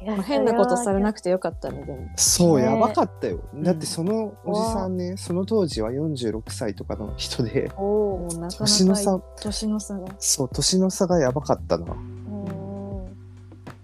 [0.07, 2.09] うまあ変なことされなくくてよかったねでも。
[2.15, 3.39] そう、ねやばかったよ。
[3.55, 7.71] だってうんそのおじさんね、その当時は46歳とかの人で、
[8.57, 9.19] 年の差。
[9.41, 10.07] 年の差が。
[10.19, 11.93] そう、年の差がやばかったな。
[11.93, 11.99] うん。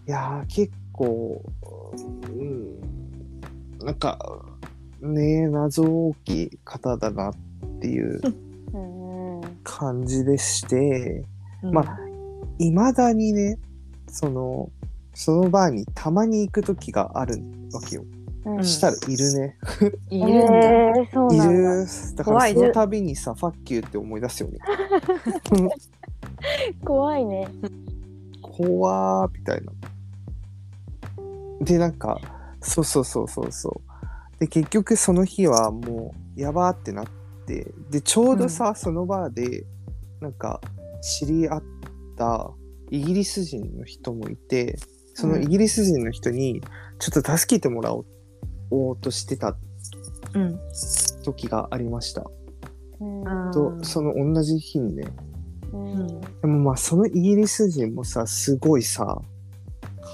[0.07, 1.41] いやー、結構、
[2.29, 2.79] うん、
[3.85, 4.17] なんか、
[5.01, 7.33] ねえ、謎大きい方だなっ
[7.79, 8.19] ていう
[8.73, 9.41] うん。
[9.63, 11.23] 感じでして、
[11.63, 11.73] うん。
[11.73, 12.09] まあ
[12.59, 13.57] いまだにね、
[14.07, 14.69] その、
[15.19, 18.05] そのバーにたまに行く時があるわけよ。
[18.45, 19.57] うんしたらいるね。
[20.09, 21.53] いるんだ、えー、そういなんだ。
[21.53, 21.87] る。
[22.15, 24.59] だからその度にさ、ファッキューって思い出すよね。
[26.85, 27.49] 怖いね。
[28.41, 29.73] 怖ーみたいな。
[31.65, 32.17] で、なんか、
[32.61, 34.39] そうそうそうそうそう。
[34.39, 37.05] で、結局その日はもう、やばーってなっ
[37.45, 39.65] て、で、ちょうどさ、そのバーで、
[40.21, 40.61] なんか、
[41.01, 41.63] 知り合っ
[42.15, 42.51] た
[42.89, 44.79] イギリス人の人もいて、
[45.19, 46.61] そのイギリス人の人に、
[46.97, 49.57] ちょっと助けてもらおうとしてた
[50.33, 50.57] うん
[51.23, 52.21] 時がありました。
[53.53, 55.07] と、その同じ日にね。
[55.73, 59.21] うんでもまあ、そのイギリス人もさ、すごいさ、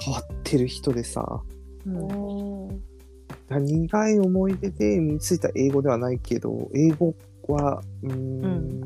[0.04, 1.40] 変わってる人でさ、
[3.48, 7.14] 苦い思い出で身についた英語ではないけど、英語
[7.46, 8.82] は、うーん、うん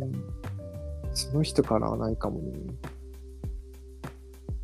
[1.13, 2.53] その人からはないかもね。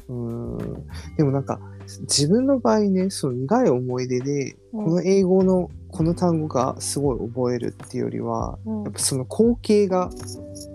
[0.08, 0.86] うーん。
[1.16, 1.60] でもなんか、
[2.02, 10.10] 自分の場合ね、その苦い思い出で、うんこの英語のこの単語がすごい覚えるっていうよりは、うんやっぱその光景が、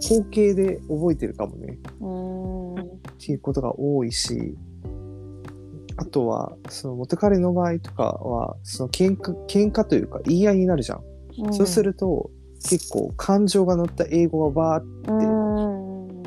[0.01, 1.77] 光景で覚えてるかもね。
[1.99, 2.87] うんっ
[3.23, 4.55] ていうことが多いし、
[5.97, 11.01] あとは、その元彼の場合とかは、その喧嘩、喧嘩というか言い合いになるじゃん。
[11.45, 12.29] うんそうすると、
[12.63, 16.23] 結構感情が乗った英語がバーッうん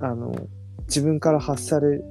[0.00, 0.32] あの、
[0.90, 2.04] 自分から発される、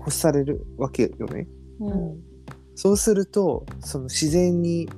[0.00, 1.46] 発されるわけよね。
[1.78, 2.34] うん
[2.76, 4.88] そうすると、その自然に、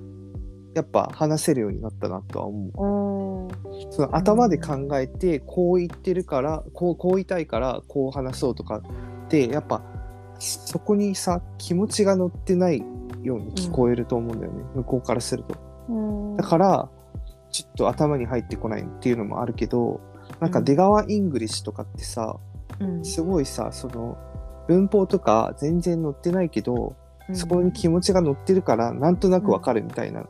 [0.74, 3.50] やっぱ話せるようになったなとは思う。
[3.50, 8.82] うんその頭で考えて、こう言ってるから、こう、こう言いたいから、こう話そうとかっ
[9.28, 9.82] て、やっぱ、
[10.38, 12.82] そこにさ、気持ちが乗ってない
[13.22, 14.64] ように聞こえると思うんだよね。
[14.76, 15.56] 向こうからすると。
[15.88, 16.88] うんだから、
[17.50, 20.00] ちょっと頭に入ってこないっていうのもあるけど、
[20.40, 22.38] なんかうん出川イングリッシュとかってさ、
[22.80, 23.04] うん。
[23.04, 24.16] すごいさ、その、
[24.68, 26.96] 文法とか全然載ってないけど、
[27.32, 30.24] そこに気持ちが乗ってるから、なんとなくわかるみたいな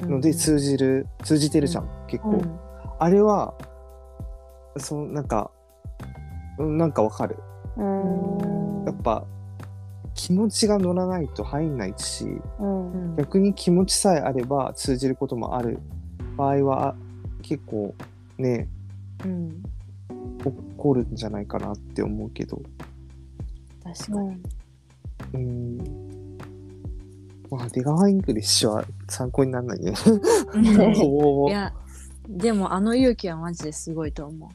[0.00, 2.30] ので通じる、通じてるじゃん、結構。
[2.30, 2.58] うん。
[2.98, 3.54] あれは、
[4.78, 5.50] そのなんか、
[6.58, 7.36] うんなんかわかる。
[7.76, 8.84] うん。
[8.86, 9.24] やっぱ、
[10.14, 12.24] 気持ちが乗らないと入んないし、
[12.58, 13.16] うんうん。
[13.16, 15.78] 逆に気持ちさえあれば通じることもある
[16.36, 16.94] 場合は、
[17.42, 17.94] 結構
[18.38, 18.68] ね、
[19.24, 19.62] うん
[20.08, 22.62] 起こるんじゃないかなって思うけど。
[23.82, 24.42] 確かに
[25.34, 26.36] うん。
[27.50, 29.92] まあ、出川イングリッシュは参考にならないね。
[31.48, 31.72] いや
[32.28, 34.50] でもあの勇気はマジですごいと思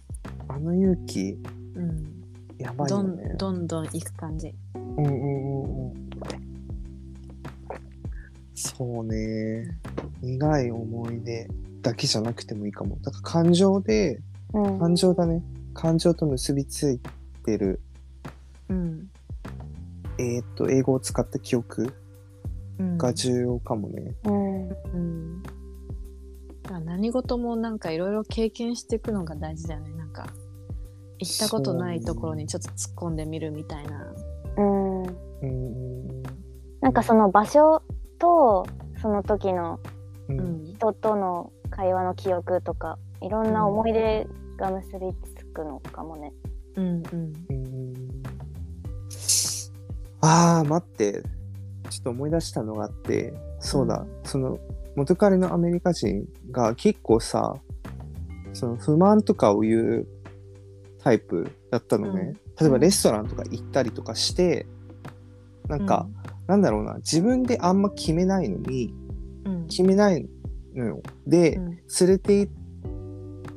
[0.50, 1.38] あの勇気、
[1.76, 2.24] う、うん、
[2.58, 3.38] やばいどよねん。
[3.38, 5.94] どんどん行く感じうんうんうんうん。
[8.54, 9.78] そうね。
[10.22, 11.50] 苦い思い出
[11.82, 12.98] だけじゃなくてもいいかも。
[13.02, 14.22] だから感情で、
[14.54, 14.80] うん。
[14.80, 15.44] 感情だね。
[15.74, 17.00] 感情と結びつい
[17.46, 17.82] てる、
[18.70, 19.08] うん。
[20.18, 21.94] えーっと、英語を使った記憶
[22.80, 22.98] うん。
[22.98, 24.16] が重要かもね。
[24.26, 24.70] うん。
[24.70, 25.44] うん。
[26.86, 29.92] 何事もなんかいろいろ経験していくのが大事だよね。
[29.94, 30.28] なんか
[31.20, 34.14] 行ったことないところにちょっと突っ込んでみるみたいな。
[34.58, 35.04] うん。
[35.04, 35.12] うん。
[35.42, 36.24] うん
[36.82, 37.84] なんかその場所
[38.18, 38.66] と
[39.02, 39.80] その時の
[40.66, 44.28] 人との会話の記憶とかいろんな思い出
[44.62, 46.32] が結びつくのかもね。
[46.76, 47.34] うんうん。
[47.50, 47.96] うん。
[50.22, 51.24] ああ、待って。
[51.90, 54.60] ちょっと思い出したのがあって、そうだ、その
[54.96, 57.56] 元彼のアメリカ人が結構さ、
[58.54, 60.08] その不満とかを言う
[61.04, 62.36] タイプだったのね。
[62.60, 64.68] 例えばレストランとか行ったりとかして、
[65.68, 66.08] なんか、
[66.48, 68.94] なんだろうな、自分であんま決めないのに、
[69.46, 69.68] うん。
[69.68, 70.30] 決めない
[70.76, 71.02] のよ。
[71.26, 71.70] で、うん。
[71.72, 72.50] 連れて行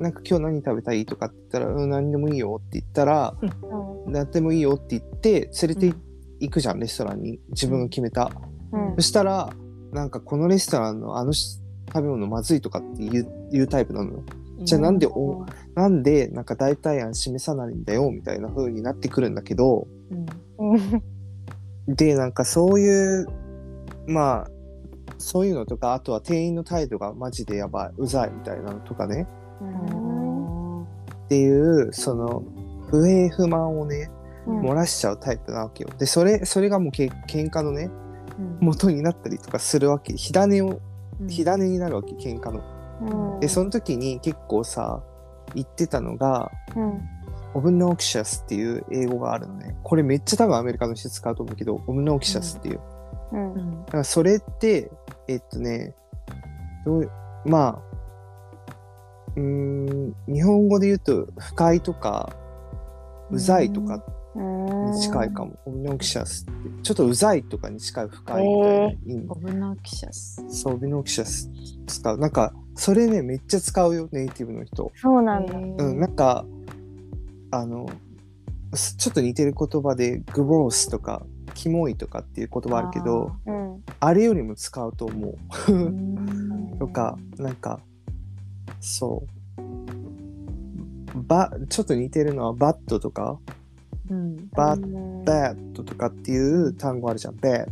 [0.05, 5.95] なんか今日何食べたいとかって言ったら、うん、何でもいいよって言ったら、うん何でもいいよって言って、連れてい
[6.41, 7.41] 行くじゃん、レストランに。
[7.49, 8.31] 自分が決めた。
[8.71, 9.51] うんそしたら、
[9.93, 14.23] なんかこのレストランのあのし食べ物まずいとかって言うタイプなのよ。
[14.61, 19.87] じゃあなんでおなんでなんか代替案示さないんだよみたいな風になってくるんだけど、
[21.89, 23.27] で、なんかそういう、
[24.07, 24.51] まあ、
[25.17, 29.27] そういうのとか、あとは店員の態度がマジでやばい、うざいみたいなのとかね。
[29.65, 30.87] うんっ
[31.29, 32.43] ていう、その、
[32.91, 34.11] 不平不満をね、
[34.47, 35.91] うん漏らしちゃうタイプなわけよ。
[35.99, 37.91] で、それ、それがもうけ喧嘩のね、
[38.39, 40.15] うん元になったりとかするわけ。
[40.15, 40.81] 火種を、
[41.21, 42.61] うん火種になるわけ、喧嘩の。
[43.35, 45.03] うんで、その時に結構さ、
[45.55, 47.01] 言ってたのが、うん
[47.57, 49.77] オブノーキシャスっていう英語があるのね。
[49.85, 52.81] これめっちゃ多分アメリカの人使うと思うけど、オブノーキシャスっていう。
[53.33, 54.91] うんうんだからそれって、
[55.29, 55.95] えっとね、
[56.85, 57.11] どう
[57.45, 57.94] まあ、
[59.37, 62.35] うーん、日本語で言うと、不快とか、
[63.31, 64.05] うざいとか
[64.37, 65.59] に近いかも。
[65.65, 66.53] オブノキシャスって。
[66.83, 69.27] ちょっとうざいとかに近い不快みたいな意味。
[69.29, 70.45] オブノキシャス。
[70.49, 71.51] そう、オブノキシャス
[71.87, 72.19] 使う。
[72.19, 74.93] なんか、それね、めっちゃ使うよ、ネイティブの人。
[74.97, 75.55] そうなんだ。
[75.57, 76.45] うん、なんか、
[77.51, 77.89] あの、
[78.75, 81.25] すちょっと似てる言葉で、グロースとか、
[81.55, 83.65] キモいとかっていう言葉あるけど、うん
[84.01, 85.37] あれよりも使うと思う。
[86.79, 87.81] とか、なんか、
[88.81, 91.23] そう。
[91.23, 93.39] ば、ちょっと似てるのは、 bad とか、
[94.11, 97.67] うんバッうん bad とかっていう単語あるじゃん、バ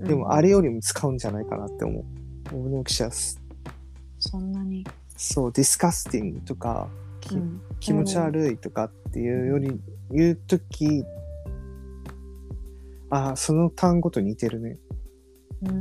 [0.00, 2.04] ッでも、あれよりも使うんじゃないかなって思う。
[2.56, 3.40] Obnoxious。
[4.18, 4.86] そんなに。
[5.16, 6.88] そう、 disgusting とか、
[7.20, 9.80] きうん気持ち悪いとかっていうより、
[10.10, 11.04] 言うとき、
[13.10, 14.78] あ、その単語と似てるね。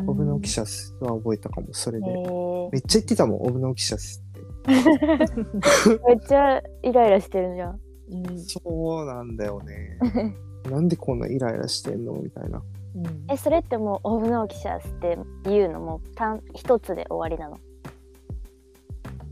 [0.05, 2.07] オブノキシャスは覚えたかも、それへで。
[2.07, 4.23] ーめっちゃ言ってたもん、オブノキシャス。
[6.07, 7.79] めっちゃイライラしてるじゃん。
[8.11, 9.97] うんそうなんだよね。
[10.69, 12.61] なんでこんなイライラしてんのみたいな。
[12.95, 17.57] うんえ、それってもうオブノーキシャスって言うのも単一つで終わりなの？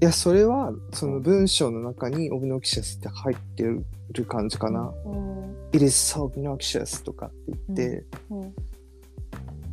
[0.02, 4.94] いや、それは、その文章の中にオブノキシャスって入ってる感じかな。
[5.06, 5.56] うん。
[5.74, 7.36] It is so obnoxious とかって
[7.68, 8.48] 言って、うん。
[8.48, 8.52] っ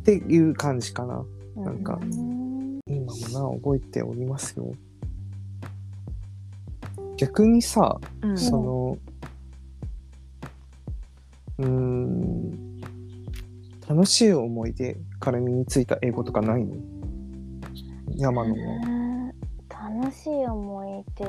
[0.03, 1.25] ていう感じかな。
[1.55, 4.73] なんかうん今もな、覚えておりますよ。
[7.17, 8.97] 逆にさ、うんその、
[11.59, 12.81] うーん、
[13.87, 16.75] 楽しい思い出から身についた英語とかないの？
[18.15, 18.57] 山野は。
[18.59, 19.17] えー
[19.99, 21.27] 楽しい思い出う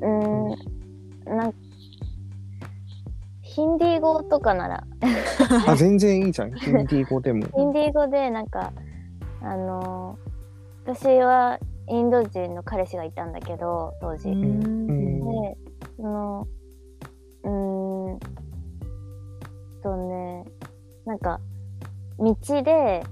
[0.00, 1.54] ーんなん
[3.42, 4.84] ヒンディー語とかなら
[5.66, 6.52] あ、全然いいじゃん。
[6.54, 7.46] ヒンディー語でも。
[7.56, 8.72] ヒンディー語でなんか
[9.42, 11.58] あのー私は
[11.88, 15.54] インド人の彼氏がいたんだけど当時、うでん
[15.96, 16.46] その
[17.44, 18.18] うーん
[19.82, 20.44] とね。
[21.04, 21.40] なんか
[22.18, 22.34] 道
[22.64, 23.04] で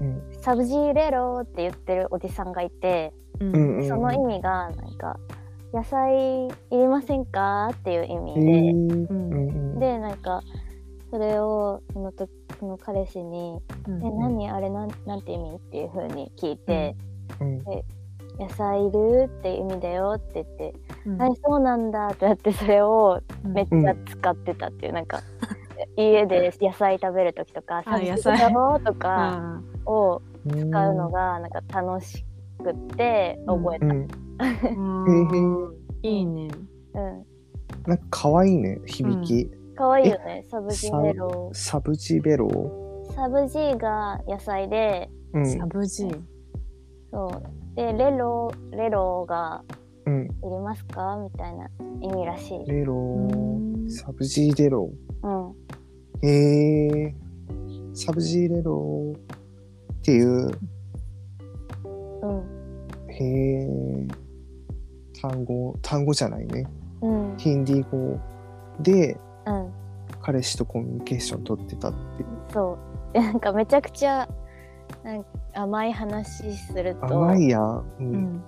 [0.00, 3.44] うん「サブジーレロ」って言ってるおじさんがいて、そ
[3.96, 5.18] の意味がなんか
[5.74, 8.34] 「野菜いりませんか?」っていう意へ味
[9.78, 10.42] ででなんか
[11.10, 14.04] それをその時その彼氏に「うん。
[14.06, 14.50] え何？
[14.50, 16.94] あれなんなんて意味?」っていう風に聞いて。
[17.40, 17.58] うん
[18.38, 20.74] 「野菜いる?」って意味だよって言って
[21.06, 25.20] うんはい、そうなんだってなってそれをうんめっちゃ使ってたっていう、なんか
[25.96, 32.24] 家で野菜食べる時とか「あサブ野菜だろ?」とかあを使うのがなんか楽し
[32.62, 33.86] くって覚えた。
[33.86, 34.06] うん。
[34.38, 36.48] ーへうん いいね。
[36.94, 37.26] うん
[37.86, 39.50] なんか可愛いね、響き。
[39.74, 41.50] 可愛いよね、सब्ज़ी ले लो。
[41.52, 42.48] सब्ज़ी ले लो
[43.14, 45.46] सब्ज़ी が野菜で、うん。
[45.46, 46.20] सब्ज़ी。
[47.10, 47.63] そう。
[47.74, 49.62] で、ले लो、ले लो が
[50.06, 50.24] うん。
[50.24, 51.16] いりますか？
[51.16, 51.70] みたいな
[52.02, 52.66] 意味らしい。
[52.66, 52.96] ले लो う
[53.86, 54.90] ん सब्ज़ी ले लो
[55.22, 55.54] うん。
[56.22, 57.14] へえ
[57.94, 60.50] サブジーレロっていう、
[62.22, 62.42] うん。
[63.08, 64.08] へえ
[65.22, 66.66] 単語、単語じゃないね。
[67.00, 67.36] うん。
[67.38, 68.20] ヒンディー語
[68.80, 69.72] でうん。
[70.20, 72.28] 彼氏とコミュニケーション取ってたっていう。
[72.52, 72.78] そ
[73.10, 73.12] う。
[73.14, 74.28] でなんかめちゃくちゃ
[75.02, 77.62] なんか甘い話すると、甘いやん。
[77.78, 77.84] う。
[78.00, 78.44] うんん。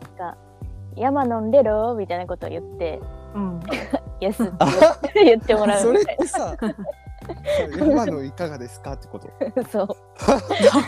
[0.96, 3.00] 山飲んでろみたいなことを言って、
[3.34, 3.60] うん。
[4.20, 4.46] イエスっ
[5.12, 6.56] て言ってもらうそれっみたいてさ、
[7.78, 9.28] 今のいかがですかってこと？
[9.54, 9.64] な。
[9.68, 9.88] そう。
[9.88, 9.94] ど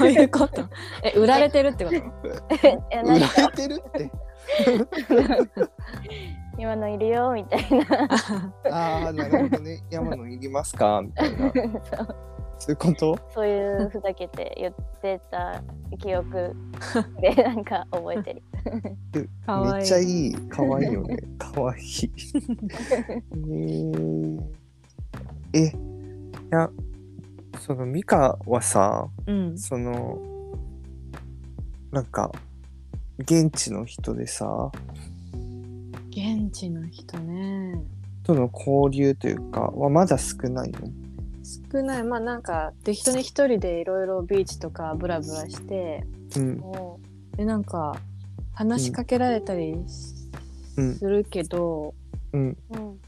[0.06, 0.62] ういうこと？
[1.04, 1.96] え、売られてるってこと？
[2.90, 4.10] え売られてるって？
[6.56, 8.08] 今のいるよみたいな。
[8.70, 9.82] ああ、なるほどね。
[9.90, 11.02] 山のいりますか？
[11.02, 11.52] みたいな。
[11.52, 12.16] そう
[12.58, 13.18] そういうこと？
[13.34, 15.62] そういうふざけて言ってた
[15.98, 16.54] 記憶
[17.20, 18.42] で なんか覚えて
[19.12, 19.30] る。
[19.46, 20.34] かわいいめっちゃいい。
[20.48, 21.16] かわいいよね。
[21.38, 21.84] かわいい。
[23.34, 24.40] えー、
[25.54, 25.72] え、い
[26.50, 26.70] や、
[27.60, 29.58] そのミカはさ、うん。
[29.58, 30.18] その、
[31.92, 32.30] なんか、
[33.18, 34.70] 現地の人でさ、
[36.10, 37.80] 現地の人ね。
[38.24, 40.80] との交流というかはまだ少ないの？
[41.72, 42.04] 少ない。
[42.04, 46.04] まあなんか適当に一人でいろいろビーチとかブラブラして、
[46.36, 46.56] うん。
[46.58, 47.00] も
[47.36, 47.96] でなんか
[48.52, 50.28] 話しかけられたりす
[51.02, 51.94] るけど、
[52.32, 52.48] うん。
[52.50, 53.00] ううん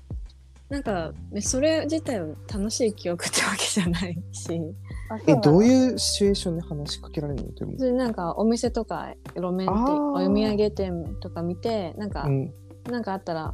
[0.69, 4.53] なんかねそれ自体は楽しい記憶ってわけじゃないし、
[5.27, 7.53] え、どういうシチュエーションで話しかけられるの？
[7.53, 7.73] でも。
[7.77, 12.55] それなんかお店とか路面店お土産店とか見てなんか、うん。
[12.85, 13.53] なんかあったら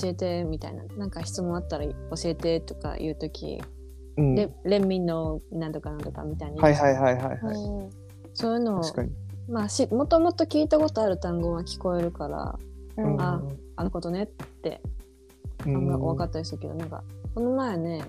[0.00, 3.62] 教えてみたいななんか質問あったら教えてとか言う時、
[4.16, 4.34] うん。
[5.06, 7.38] のなんとかなんとかみたいに、はいはいはいはいはい。
[7.56, 7.90] うん
[8.36, 8.82] そういうのを。
[9.48, 12.58] まあしもともと聞いたことある単語は聞こえるから
[12.96, 13.42] うんあ
[13.76, 14.80] あのことねって
[15.66, 17.02] うん、分かったりするけど、なんか
[17.34, 18.04] この前ね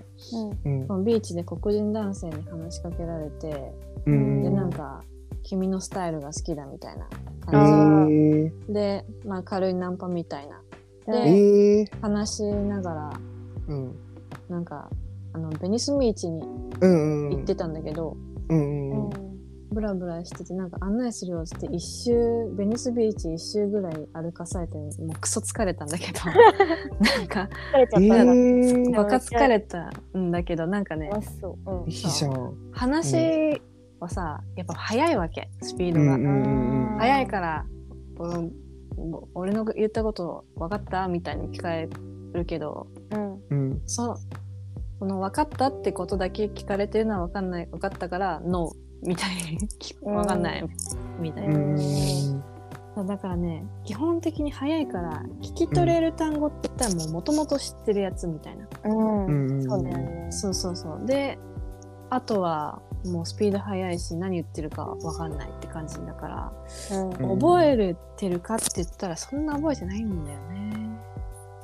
[0.64, 3.72] うんビーチで黒人男性に話しかけられて、
[4.06, 4.42] うん。
[4.42, 5.02] でなんか
[5.42, 7.06] 「君のスタイルが好きだ」みたいな
[7.48, 10.60] え感ー、じで、まあ、軽いナンパみたいな
[11.06, 13.20] うんでえー、話しながら
[13.68, 13.94] うん。
[14.48, 14.90] なんか
[15.36, 16.42] あのベニスビーチに。
[16.80, 18.16] 行ってたんだけど、
[18.48, 19.10] うんううんうん。
[19.70, 26.20] ブラブラしててなんか案内するよっつって一周ベニスビーチ一周ぐらい歩かされてもうクソ疲れたんだけど
[27.18, 31.10] なんか疲れちゃえったらー、バカ疲れたんだけどなんかね
[31.42, 31.70] う。
[31.70, 32.54] うんいいじゃん。
[32.72, 33.60] 話
[34.00, 36.98] はさやっぱ速いわけスピードが、うんうんうんうん。
[36.98, 37.66] 早いから、
[38.20, 38.52] うん、
[39.34, 41.88] 俺の言ったこと分かったみたいに聞かれ
[42.32, 43.82] るけどうんうん。
[43.86, 44.16] そ
[44.98, 49.58] その分かったってことだけ聞かれてるのは分かんない分かったからノーみたいに
[50.02, 50.64] 分かんない
[51.20, 52.42] みたいうん。
[52.96, 59.26] な、だからね基本的に早いから聞き取れる単語って言ったらもともと知ってるやつみたいな、うん。
[59.26, 59.62] うん。
[59.62, 60.28] そうだよね。
[60.30, 61.38] そうそうそうで
[62.08, 65.36] あとはもうスピード速いし何言ってるか分かん。
[65.36, 66.52] ないって感じだから、
[66.92, 67.10] うん。
[67.10, 67.38] うん。
[67.38, 69.44] 覚えれてるかって言ったらそん。
[69.44, 70.24] な覚えてないん。
[70.24, 70.88] だよね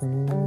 [0.02, 0.41] うん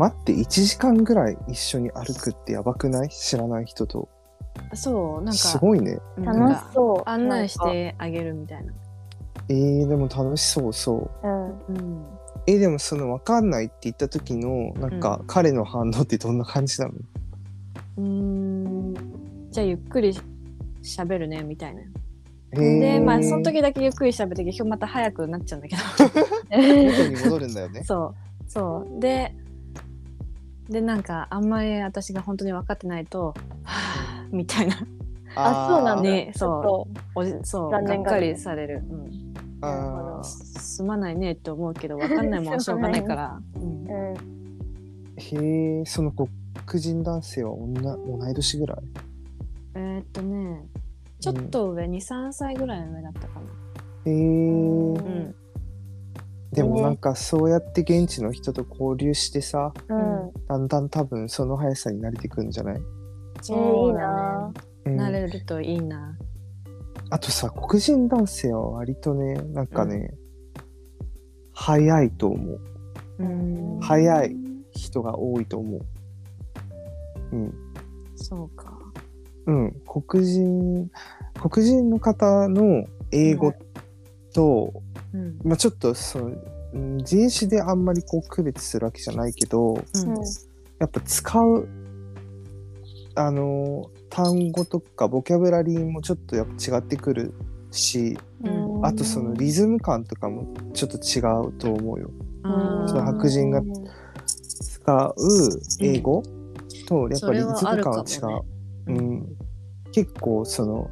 [0.00, 3.10] 待って、1時間ぐらい一緒に歩くってやばくない？
[3.10, 4.08] 知らない人と。
[4.74, 5.98] そうなんかすごいね。
[6.16, 7.08] うん楽しそう。
[7.08, 8.72] 案内してあげるみたいな
[9.48, 11.28] えー、でも楽しそうそう。
[11.28, 12.04] うん
[12.46, 16.94] え、でもその分かんないって言った時の、なんか彼の反応ってどんな感じなの？
[17.98, 18.94] うーん
[19.50, 20.18] じゃあゆっくり
[20.82, 21.82] 喋るねみたいな。
[22.52, 25.82] でまあその時だけゆっくり喋って結局また早くなっちゃうんだけど
[26.56, 27.82] 元に戻るんだよね。
[27.86, 28.14] そ
[28.48, 29.34] うそうで
[30.70, 34.76] でなんかあんまり私が本当に分かってないと「はぁみたいな。
[35.34, 36.02] あ、そうなんだ。
[36.02, 40.24] ねちょおじそう残念がっかりされる、うん、あー。
[40.24, 42.54] すまないねって思うけど分かんないもん。
[42.54, 43.40] はしょうがないから、
[45.16, 46.28] へえ、その黒
[46.74, 48.78] 人男性は女同い年ぐらい？
[49.74, 50.64] えーっとね
[51.20, 53.40] ちょっと上、23歳ぐらいの上だったかな。
[54.06, 55.34] へえ、うん
[56.52, 60.32] でもなんかそうやって現地の人と交流してさ、うん。
[60.48, 62.80] だんだん多分その速さに慣れてくんじゃない、
[63.40, 64.52] そうだ
[64.86, 66.18] いいなれるといいな。
[67.10, 70.14] あとさ、黒人男性は割とね、なんかね、
[71.52, 72.60] 速いと思う。
[73.18, 74.36] うん早い
[74.72, 75.80] 人が多いと思う。
[77.32, 77.54] うん。
[78.16, 78.78] そうか。
[79.46, 79.76] うん。
[79.86, 80.90] 黒人、
[81.40, 83.52] 黒人の方の英語
[84.32, 84.72] と、
[85.14, 85.38] うん。
[85.44, 86.26] まあちょっとその、
[86.72, 89.80] うん人種であんまりこう区別するわけじゃないけど、うん
[90.78, 91.68] やっぱ使う、
[93.14, 97.34] あの、単語とかボキャブラリーもちょっとやっぱ違ってくる
[97.70, 102.10] し、うんあとそのリズム感とかもちょっと違うと思うよ。
[102.86, 103.60] その白人が
[104.26, 105.14] 使う
[105.80, 106.22] 英語
[106.88, 108.26] とやっぱりリズム感は違う。
[108.28, 108.42] ね
[108.86, 109.36] うん、
[109.92, 110.90] 結構その、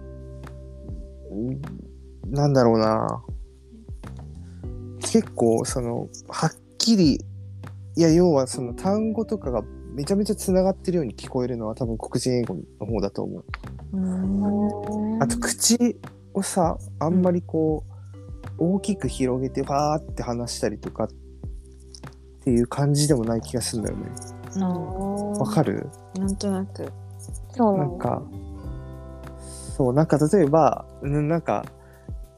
[1.30, 1.60] うん
[2.30, 3.24] なんだろうな。
[5.00, 7.24] 結構その、はっきり、
[7.96, 9.62] いや要はその単語とかが
[9.94, 13.44] めちゃめちゃつながってるように聞こえるのは多分黒人英語の方だと思う。
[13.94, 15.96] うんあと口
[16.34, 17.84] をさ、あんまりこ
[18.58, 21.08] う、大きく広げてファーって話したりとかっ
[22.44, 24.10] ていう感じでもない気がするんだよね。
[25.38, 25.88] わかる？
[26.16, 26.92] なんとなく。
[27.56, 28.22] そうなんんか、
[29.76, 31.64] そう、なんか例えば、うんなんか、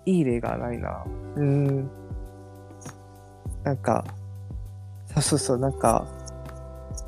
[0.07, 1.05] いい例がないな。
[1.37, 1.91] うん。
[3.65, 4.05] なんか、
[5.15, 6.07] そうそうそう、なんか、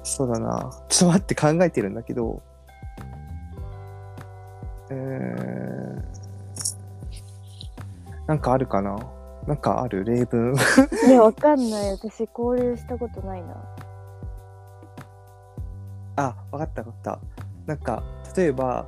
[0.03, 0.71] そうだな。
[0.89, 2.43] ちょっと待って考えてるんだけど、
[4.91, 6.03] えー、
[8.27, 8.99] なんかあるかな？
[9.47, 10.05] なんかある？
[10.05, 10.55] 例文？
[11.09, 11.91] いや、わかんない。
[11.93, 13.57] 私、交流したことないな。
[16.17, 17.19] あ、わかったわかった。
[17.67, 18.03] なんか、
[18.37, 18.85] 例えば、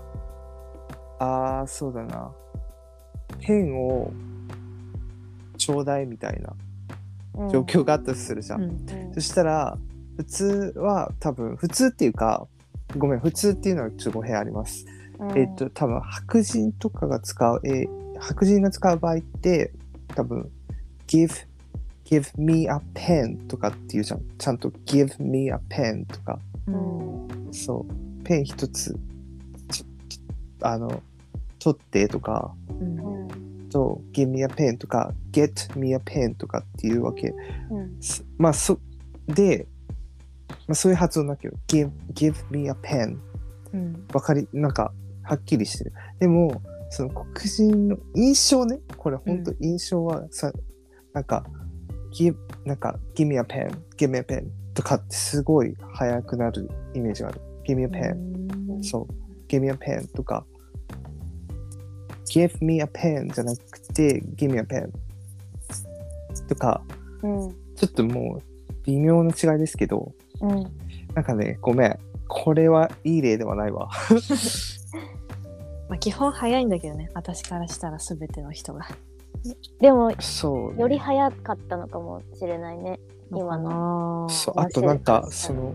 [1.19, 2.31] あー、そうだな。
[3.41, 4.13] ペンを
[5.57, 6.57] ちょうだいみたいなうん
[7.51, 8.63] 状況があったとするじゃん。
[8.63, 8.73] うんう
[9.11, 9.79] んそしたら、
[10.17, 12.47] 普通は多分、普通っていうか、
[12.97, 14.87] ごめん、普通っていうのはちょっと語弊あります。
[15.19, 19.73] うんえっと、多分、白人とかが使う、えー白人が使う場合って、
[20.09, 20.51] 多分、
[21.07, 21.31] give,
[22.05, 24.23] give me a pen とかっていうじゃん。
[24.39, 26.39] ちゃんと give me a pen とか。
[26.67, 28.99] うんそう、ペン一つ、
[29.71, 29.85] ち
[30.61, 31.03] あの、
[31.59, 33.44] 取ってとか、うんうん
[33.75, 37.35] と、give me a pen とか、get me a pen とかっていうわけ。
[37.71, 38.01] うん。
[38.01, 38.79] すまあ、そ、
[39.27, 39.67] で、
[40.49, 43.19] まあ、そういう発音だけど、give, give me a pen
[43.73, 44.07] うん。
[44.13, 44.93] わかり、なんか、
[45.25, 45.93] はっきりしてる。
[46.21, 50.53] でも、その黒人の印象ね、これ本当印象はさ、
[51.13, 51.45] なんか、
[52.17, 57.41] give, なんか、give me a pen, give me a pen とかってすごい速くなるイメージがある。
[57.67, 60.47] give me a pen、そう、give me a pen とか、
[62.31, 64.91] give me a pen じゃなくて、give me a pen
[66.49, 66.83] とか、
[67.23, 70.63] うんちょっともう微妙な違いですけど、うん
[71.15, 71.99] なんかね、ごめん。
[72.27, 73.89] これはいい例ではないわ。
[75.89, 78.89] まあ基本早いんだけどね私からしたら全ての人が
[79.79, 82.99] でも、そうね、より早かったのかもしれないね。
[83.31, 85.75] 今のそう、面あとなんか、その、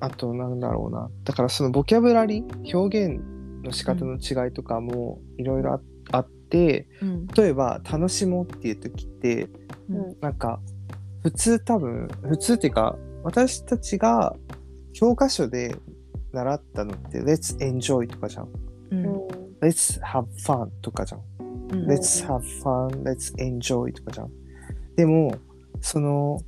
[0.00, 1.10] あとなんだろうな。
[1.24, 3.20] だからそのボキャブラリー、表現
[3.64, 5.80] の仕方の違いとかもいろいろあ
[6.12, 9.48] あって、うん例えば楽しもうっていう時って、
[9.88, 10.60] うんなんか、
[11.22, 14.36] 普通多分、普通っていうか、私たちが
[14.92, 15.74] 教科書で
[16.32, 18.48] 習ったのって、Let's enjoy とかじゃん。
[18.90, 19.28] うんうん
[19.60, 21.20] Let's have fun とかじゃん。
[21.72, 24.30] うん Let's have fun, let's enjoy とかじゃん。
[24.96, 25.34] でも、
[25.80, 26.40] その、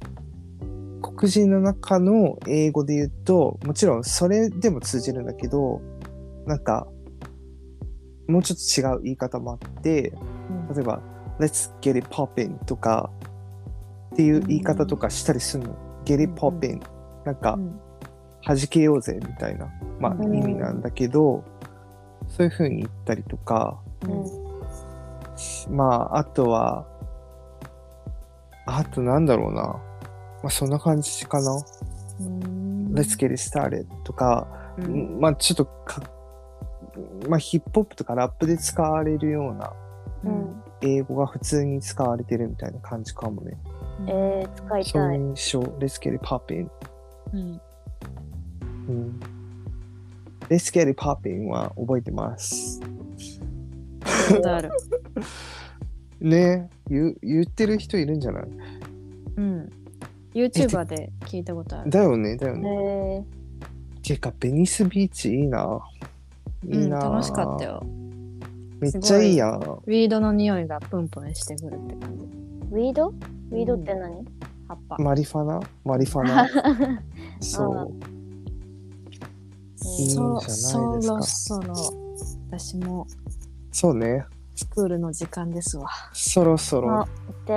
[1.03, 5.81] 黒人の中の英語で言うと、もちろんそれでも通じるんだけど、
[6.47, 6.87] なんか、
[8.29, 10.13] もうちょっと違う言い方もあって、
[10.75, 11.01] 例えば、
[11.39, 13.11] Let's get it poppin とか
[14.15, 15.75] っていう言い方とかしたりするの。
[16.05, 16.81] get it poppin
[17.25, 17.79] なんかう、ん。
[18.45, 19.69] 弾けようぜみたいな、
[20.01, 20.35] まあうん。
[20.35, 21.45] 意味なんだけど、
[22.29, 23.81] そういう風に言ったりとか、
[25.69, 25.77] うん。
[25.77, 26.87] まあ、あとは、
[28.67, 29.63] あとなんだろうな。
[29.63, 29.81] ま
[30.45, 31.53] あ、そんな感じかな。
[32.21, 32.93] うん。
[32.93, 34.47] Let's get it started とか、
[34.79, 35.21] うん。
[35.21, 36.03] まあ、ちょっとか、
[37.29, 39.73] まあ、ヒップホップとかラップで使われるような
[40.25, 43.57] うん英語が普通に使われてるみたいな感じかもね。
[44.07, 45.19] えー、使いそういうたい。
[45.21, 45.61] 印象。
[45.79, 46.71] Let's get it。
[47.33, 47.61] うん
[48.89, 49.21] うん。
[50.49, 52.81] Let's get it は覚えてます。
[54.29, 54.71] ことある
[56.21, 58.45] ね言う言ってる人いるんじゃない？
[59.37, 59.71] うん。
[60.35, 61.91] YouTuber で聞いたことある。
[61.91, 62.69] だよね、だよえね。
[64.01, 65.81] ー、ていうか、ベニスビーチいいな。
[66.71, 67.65] いいな、うん、楽しかった。
[67.65, 67.83] よ。
[68.81, 69.61] めっちゃいいやん。
[69.61, 72.25] ウィードの匂いがプンプンしてくるって感じ。
[72.73, 73.09] ウィード？
[73.09, 74.25] ウィードって何、
[74.69, 74.97] 葉っぱ。
[74.99, 75.61] マリファナ？
[75.85, 76.49] マリファナ？
[77.41, 77.93] そう。
[79.99, 81.75] いいじゃないですかそそろそろ
[82.51, 83.07] 私も
[83.71, 84.25] そうね。
[84.55, 85.89] スクールの時間ですわ。
[86.13, 87.07] そろそろ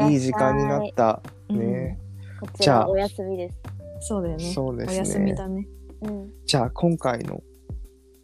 [0.10, 1.22] いい時間になった。
[1.50, 1.98] ね。
[2.40, 3.58] こちらお休みです。
[4.02, 4.54] そうだよね。
[4.54, 5.68] そうですねお休みだね。
[6.02, 6.30] うん。
[6.46, 7.42] じゃあ、今回の、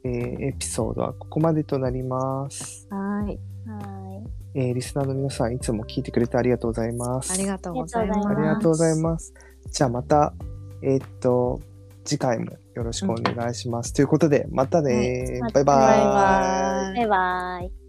[0.06, 2.88] えーエピソードはここまでとなります。
[2.92, 3.40] はーい。
[3.68, 4.22] は
[4.54, 7.34] えーリスナーの皆さん、いつも聞いてくれてありがとうございます。
[7.34, 8.28] ありがとうございます。
[8.30, 9.34] ありがとうございます。
[9.72, 10.34] じゃあまた、
[10.84, 11.60] えーっと、
[12.06, 13.94] 次回もよろしくお願いします。
[13.94, 16.06] ということで、またね、はいバイババイイ。
[16.06, 16.96] バイい。
[16.96, 17.85] バイバイ。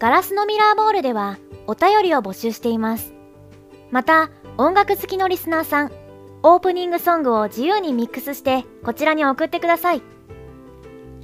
[0.00, 1.36] ガラスのミラーボールでは
[1.66, 3.12] お便りを募集しています。
[3.90, 5.92] また、音楽好きのリスナーさん、
[6.42, 10.00] オープニングソングを自由にミックスしてこちらに送ってください。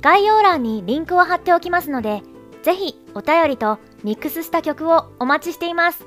[0.02, 2.22] 概要欄にリンクを貼っておきますので、
[2.62, 6.06] ぜひお便りとミックスした曲をお待ちしています。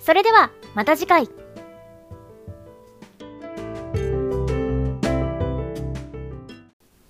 [0.00, 1.28] それではまた次回。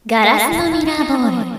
[0.07, 1.54] ガラスのミラーボール。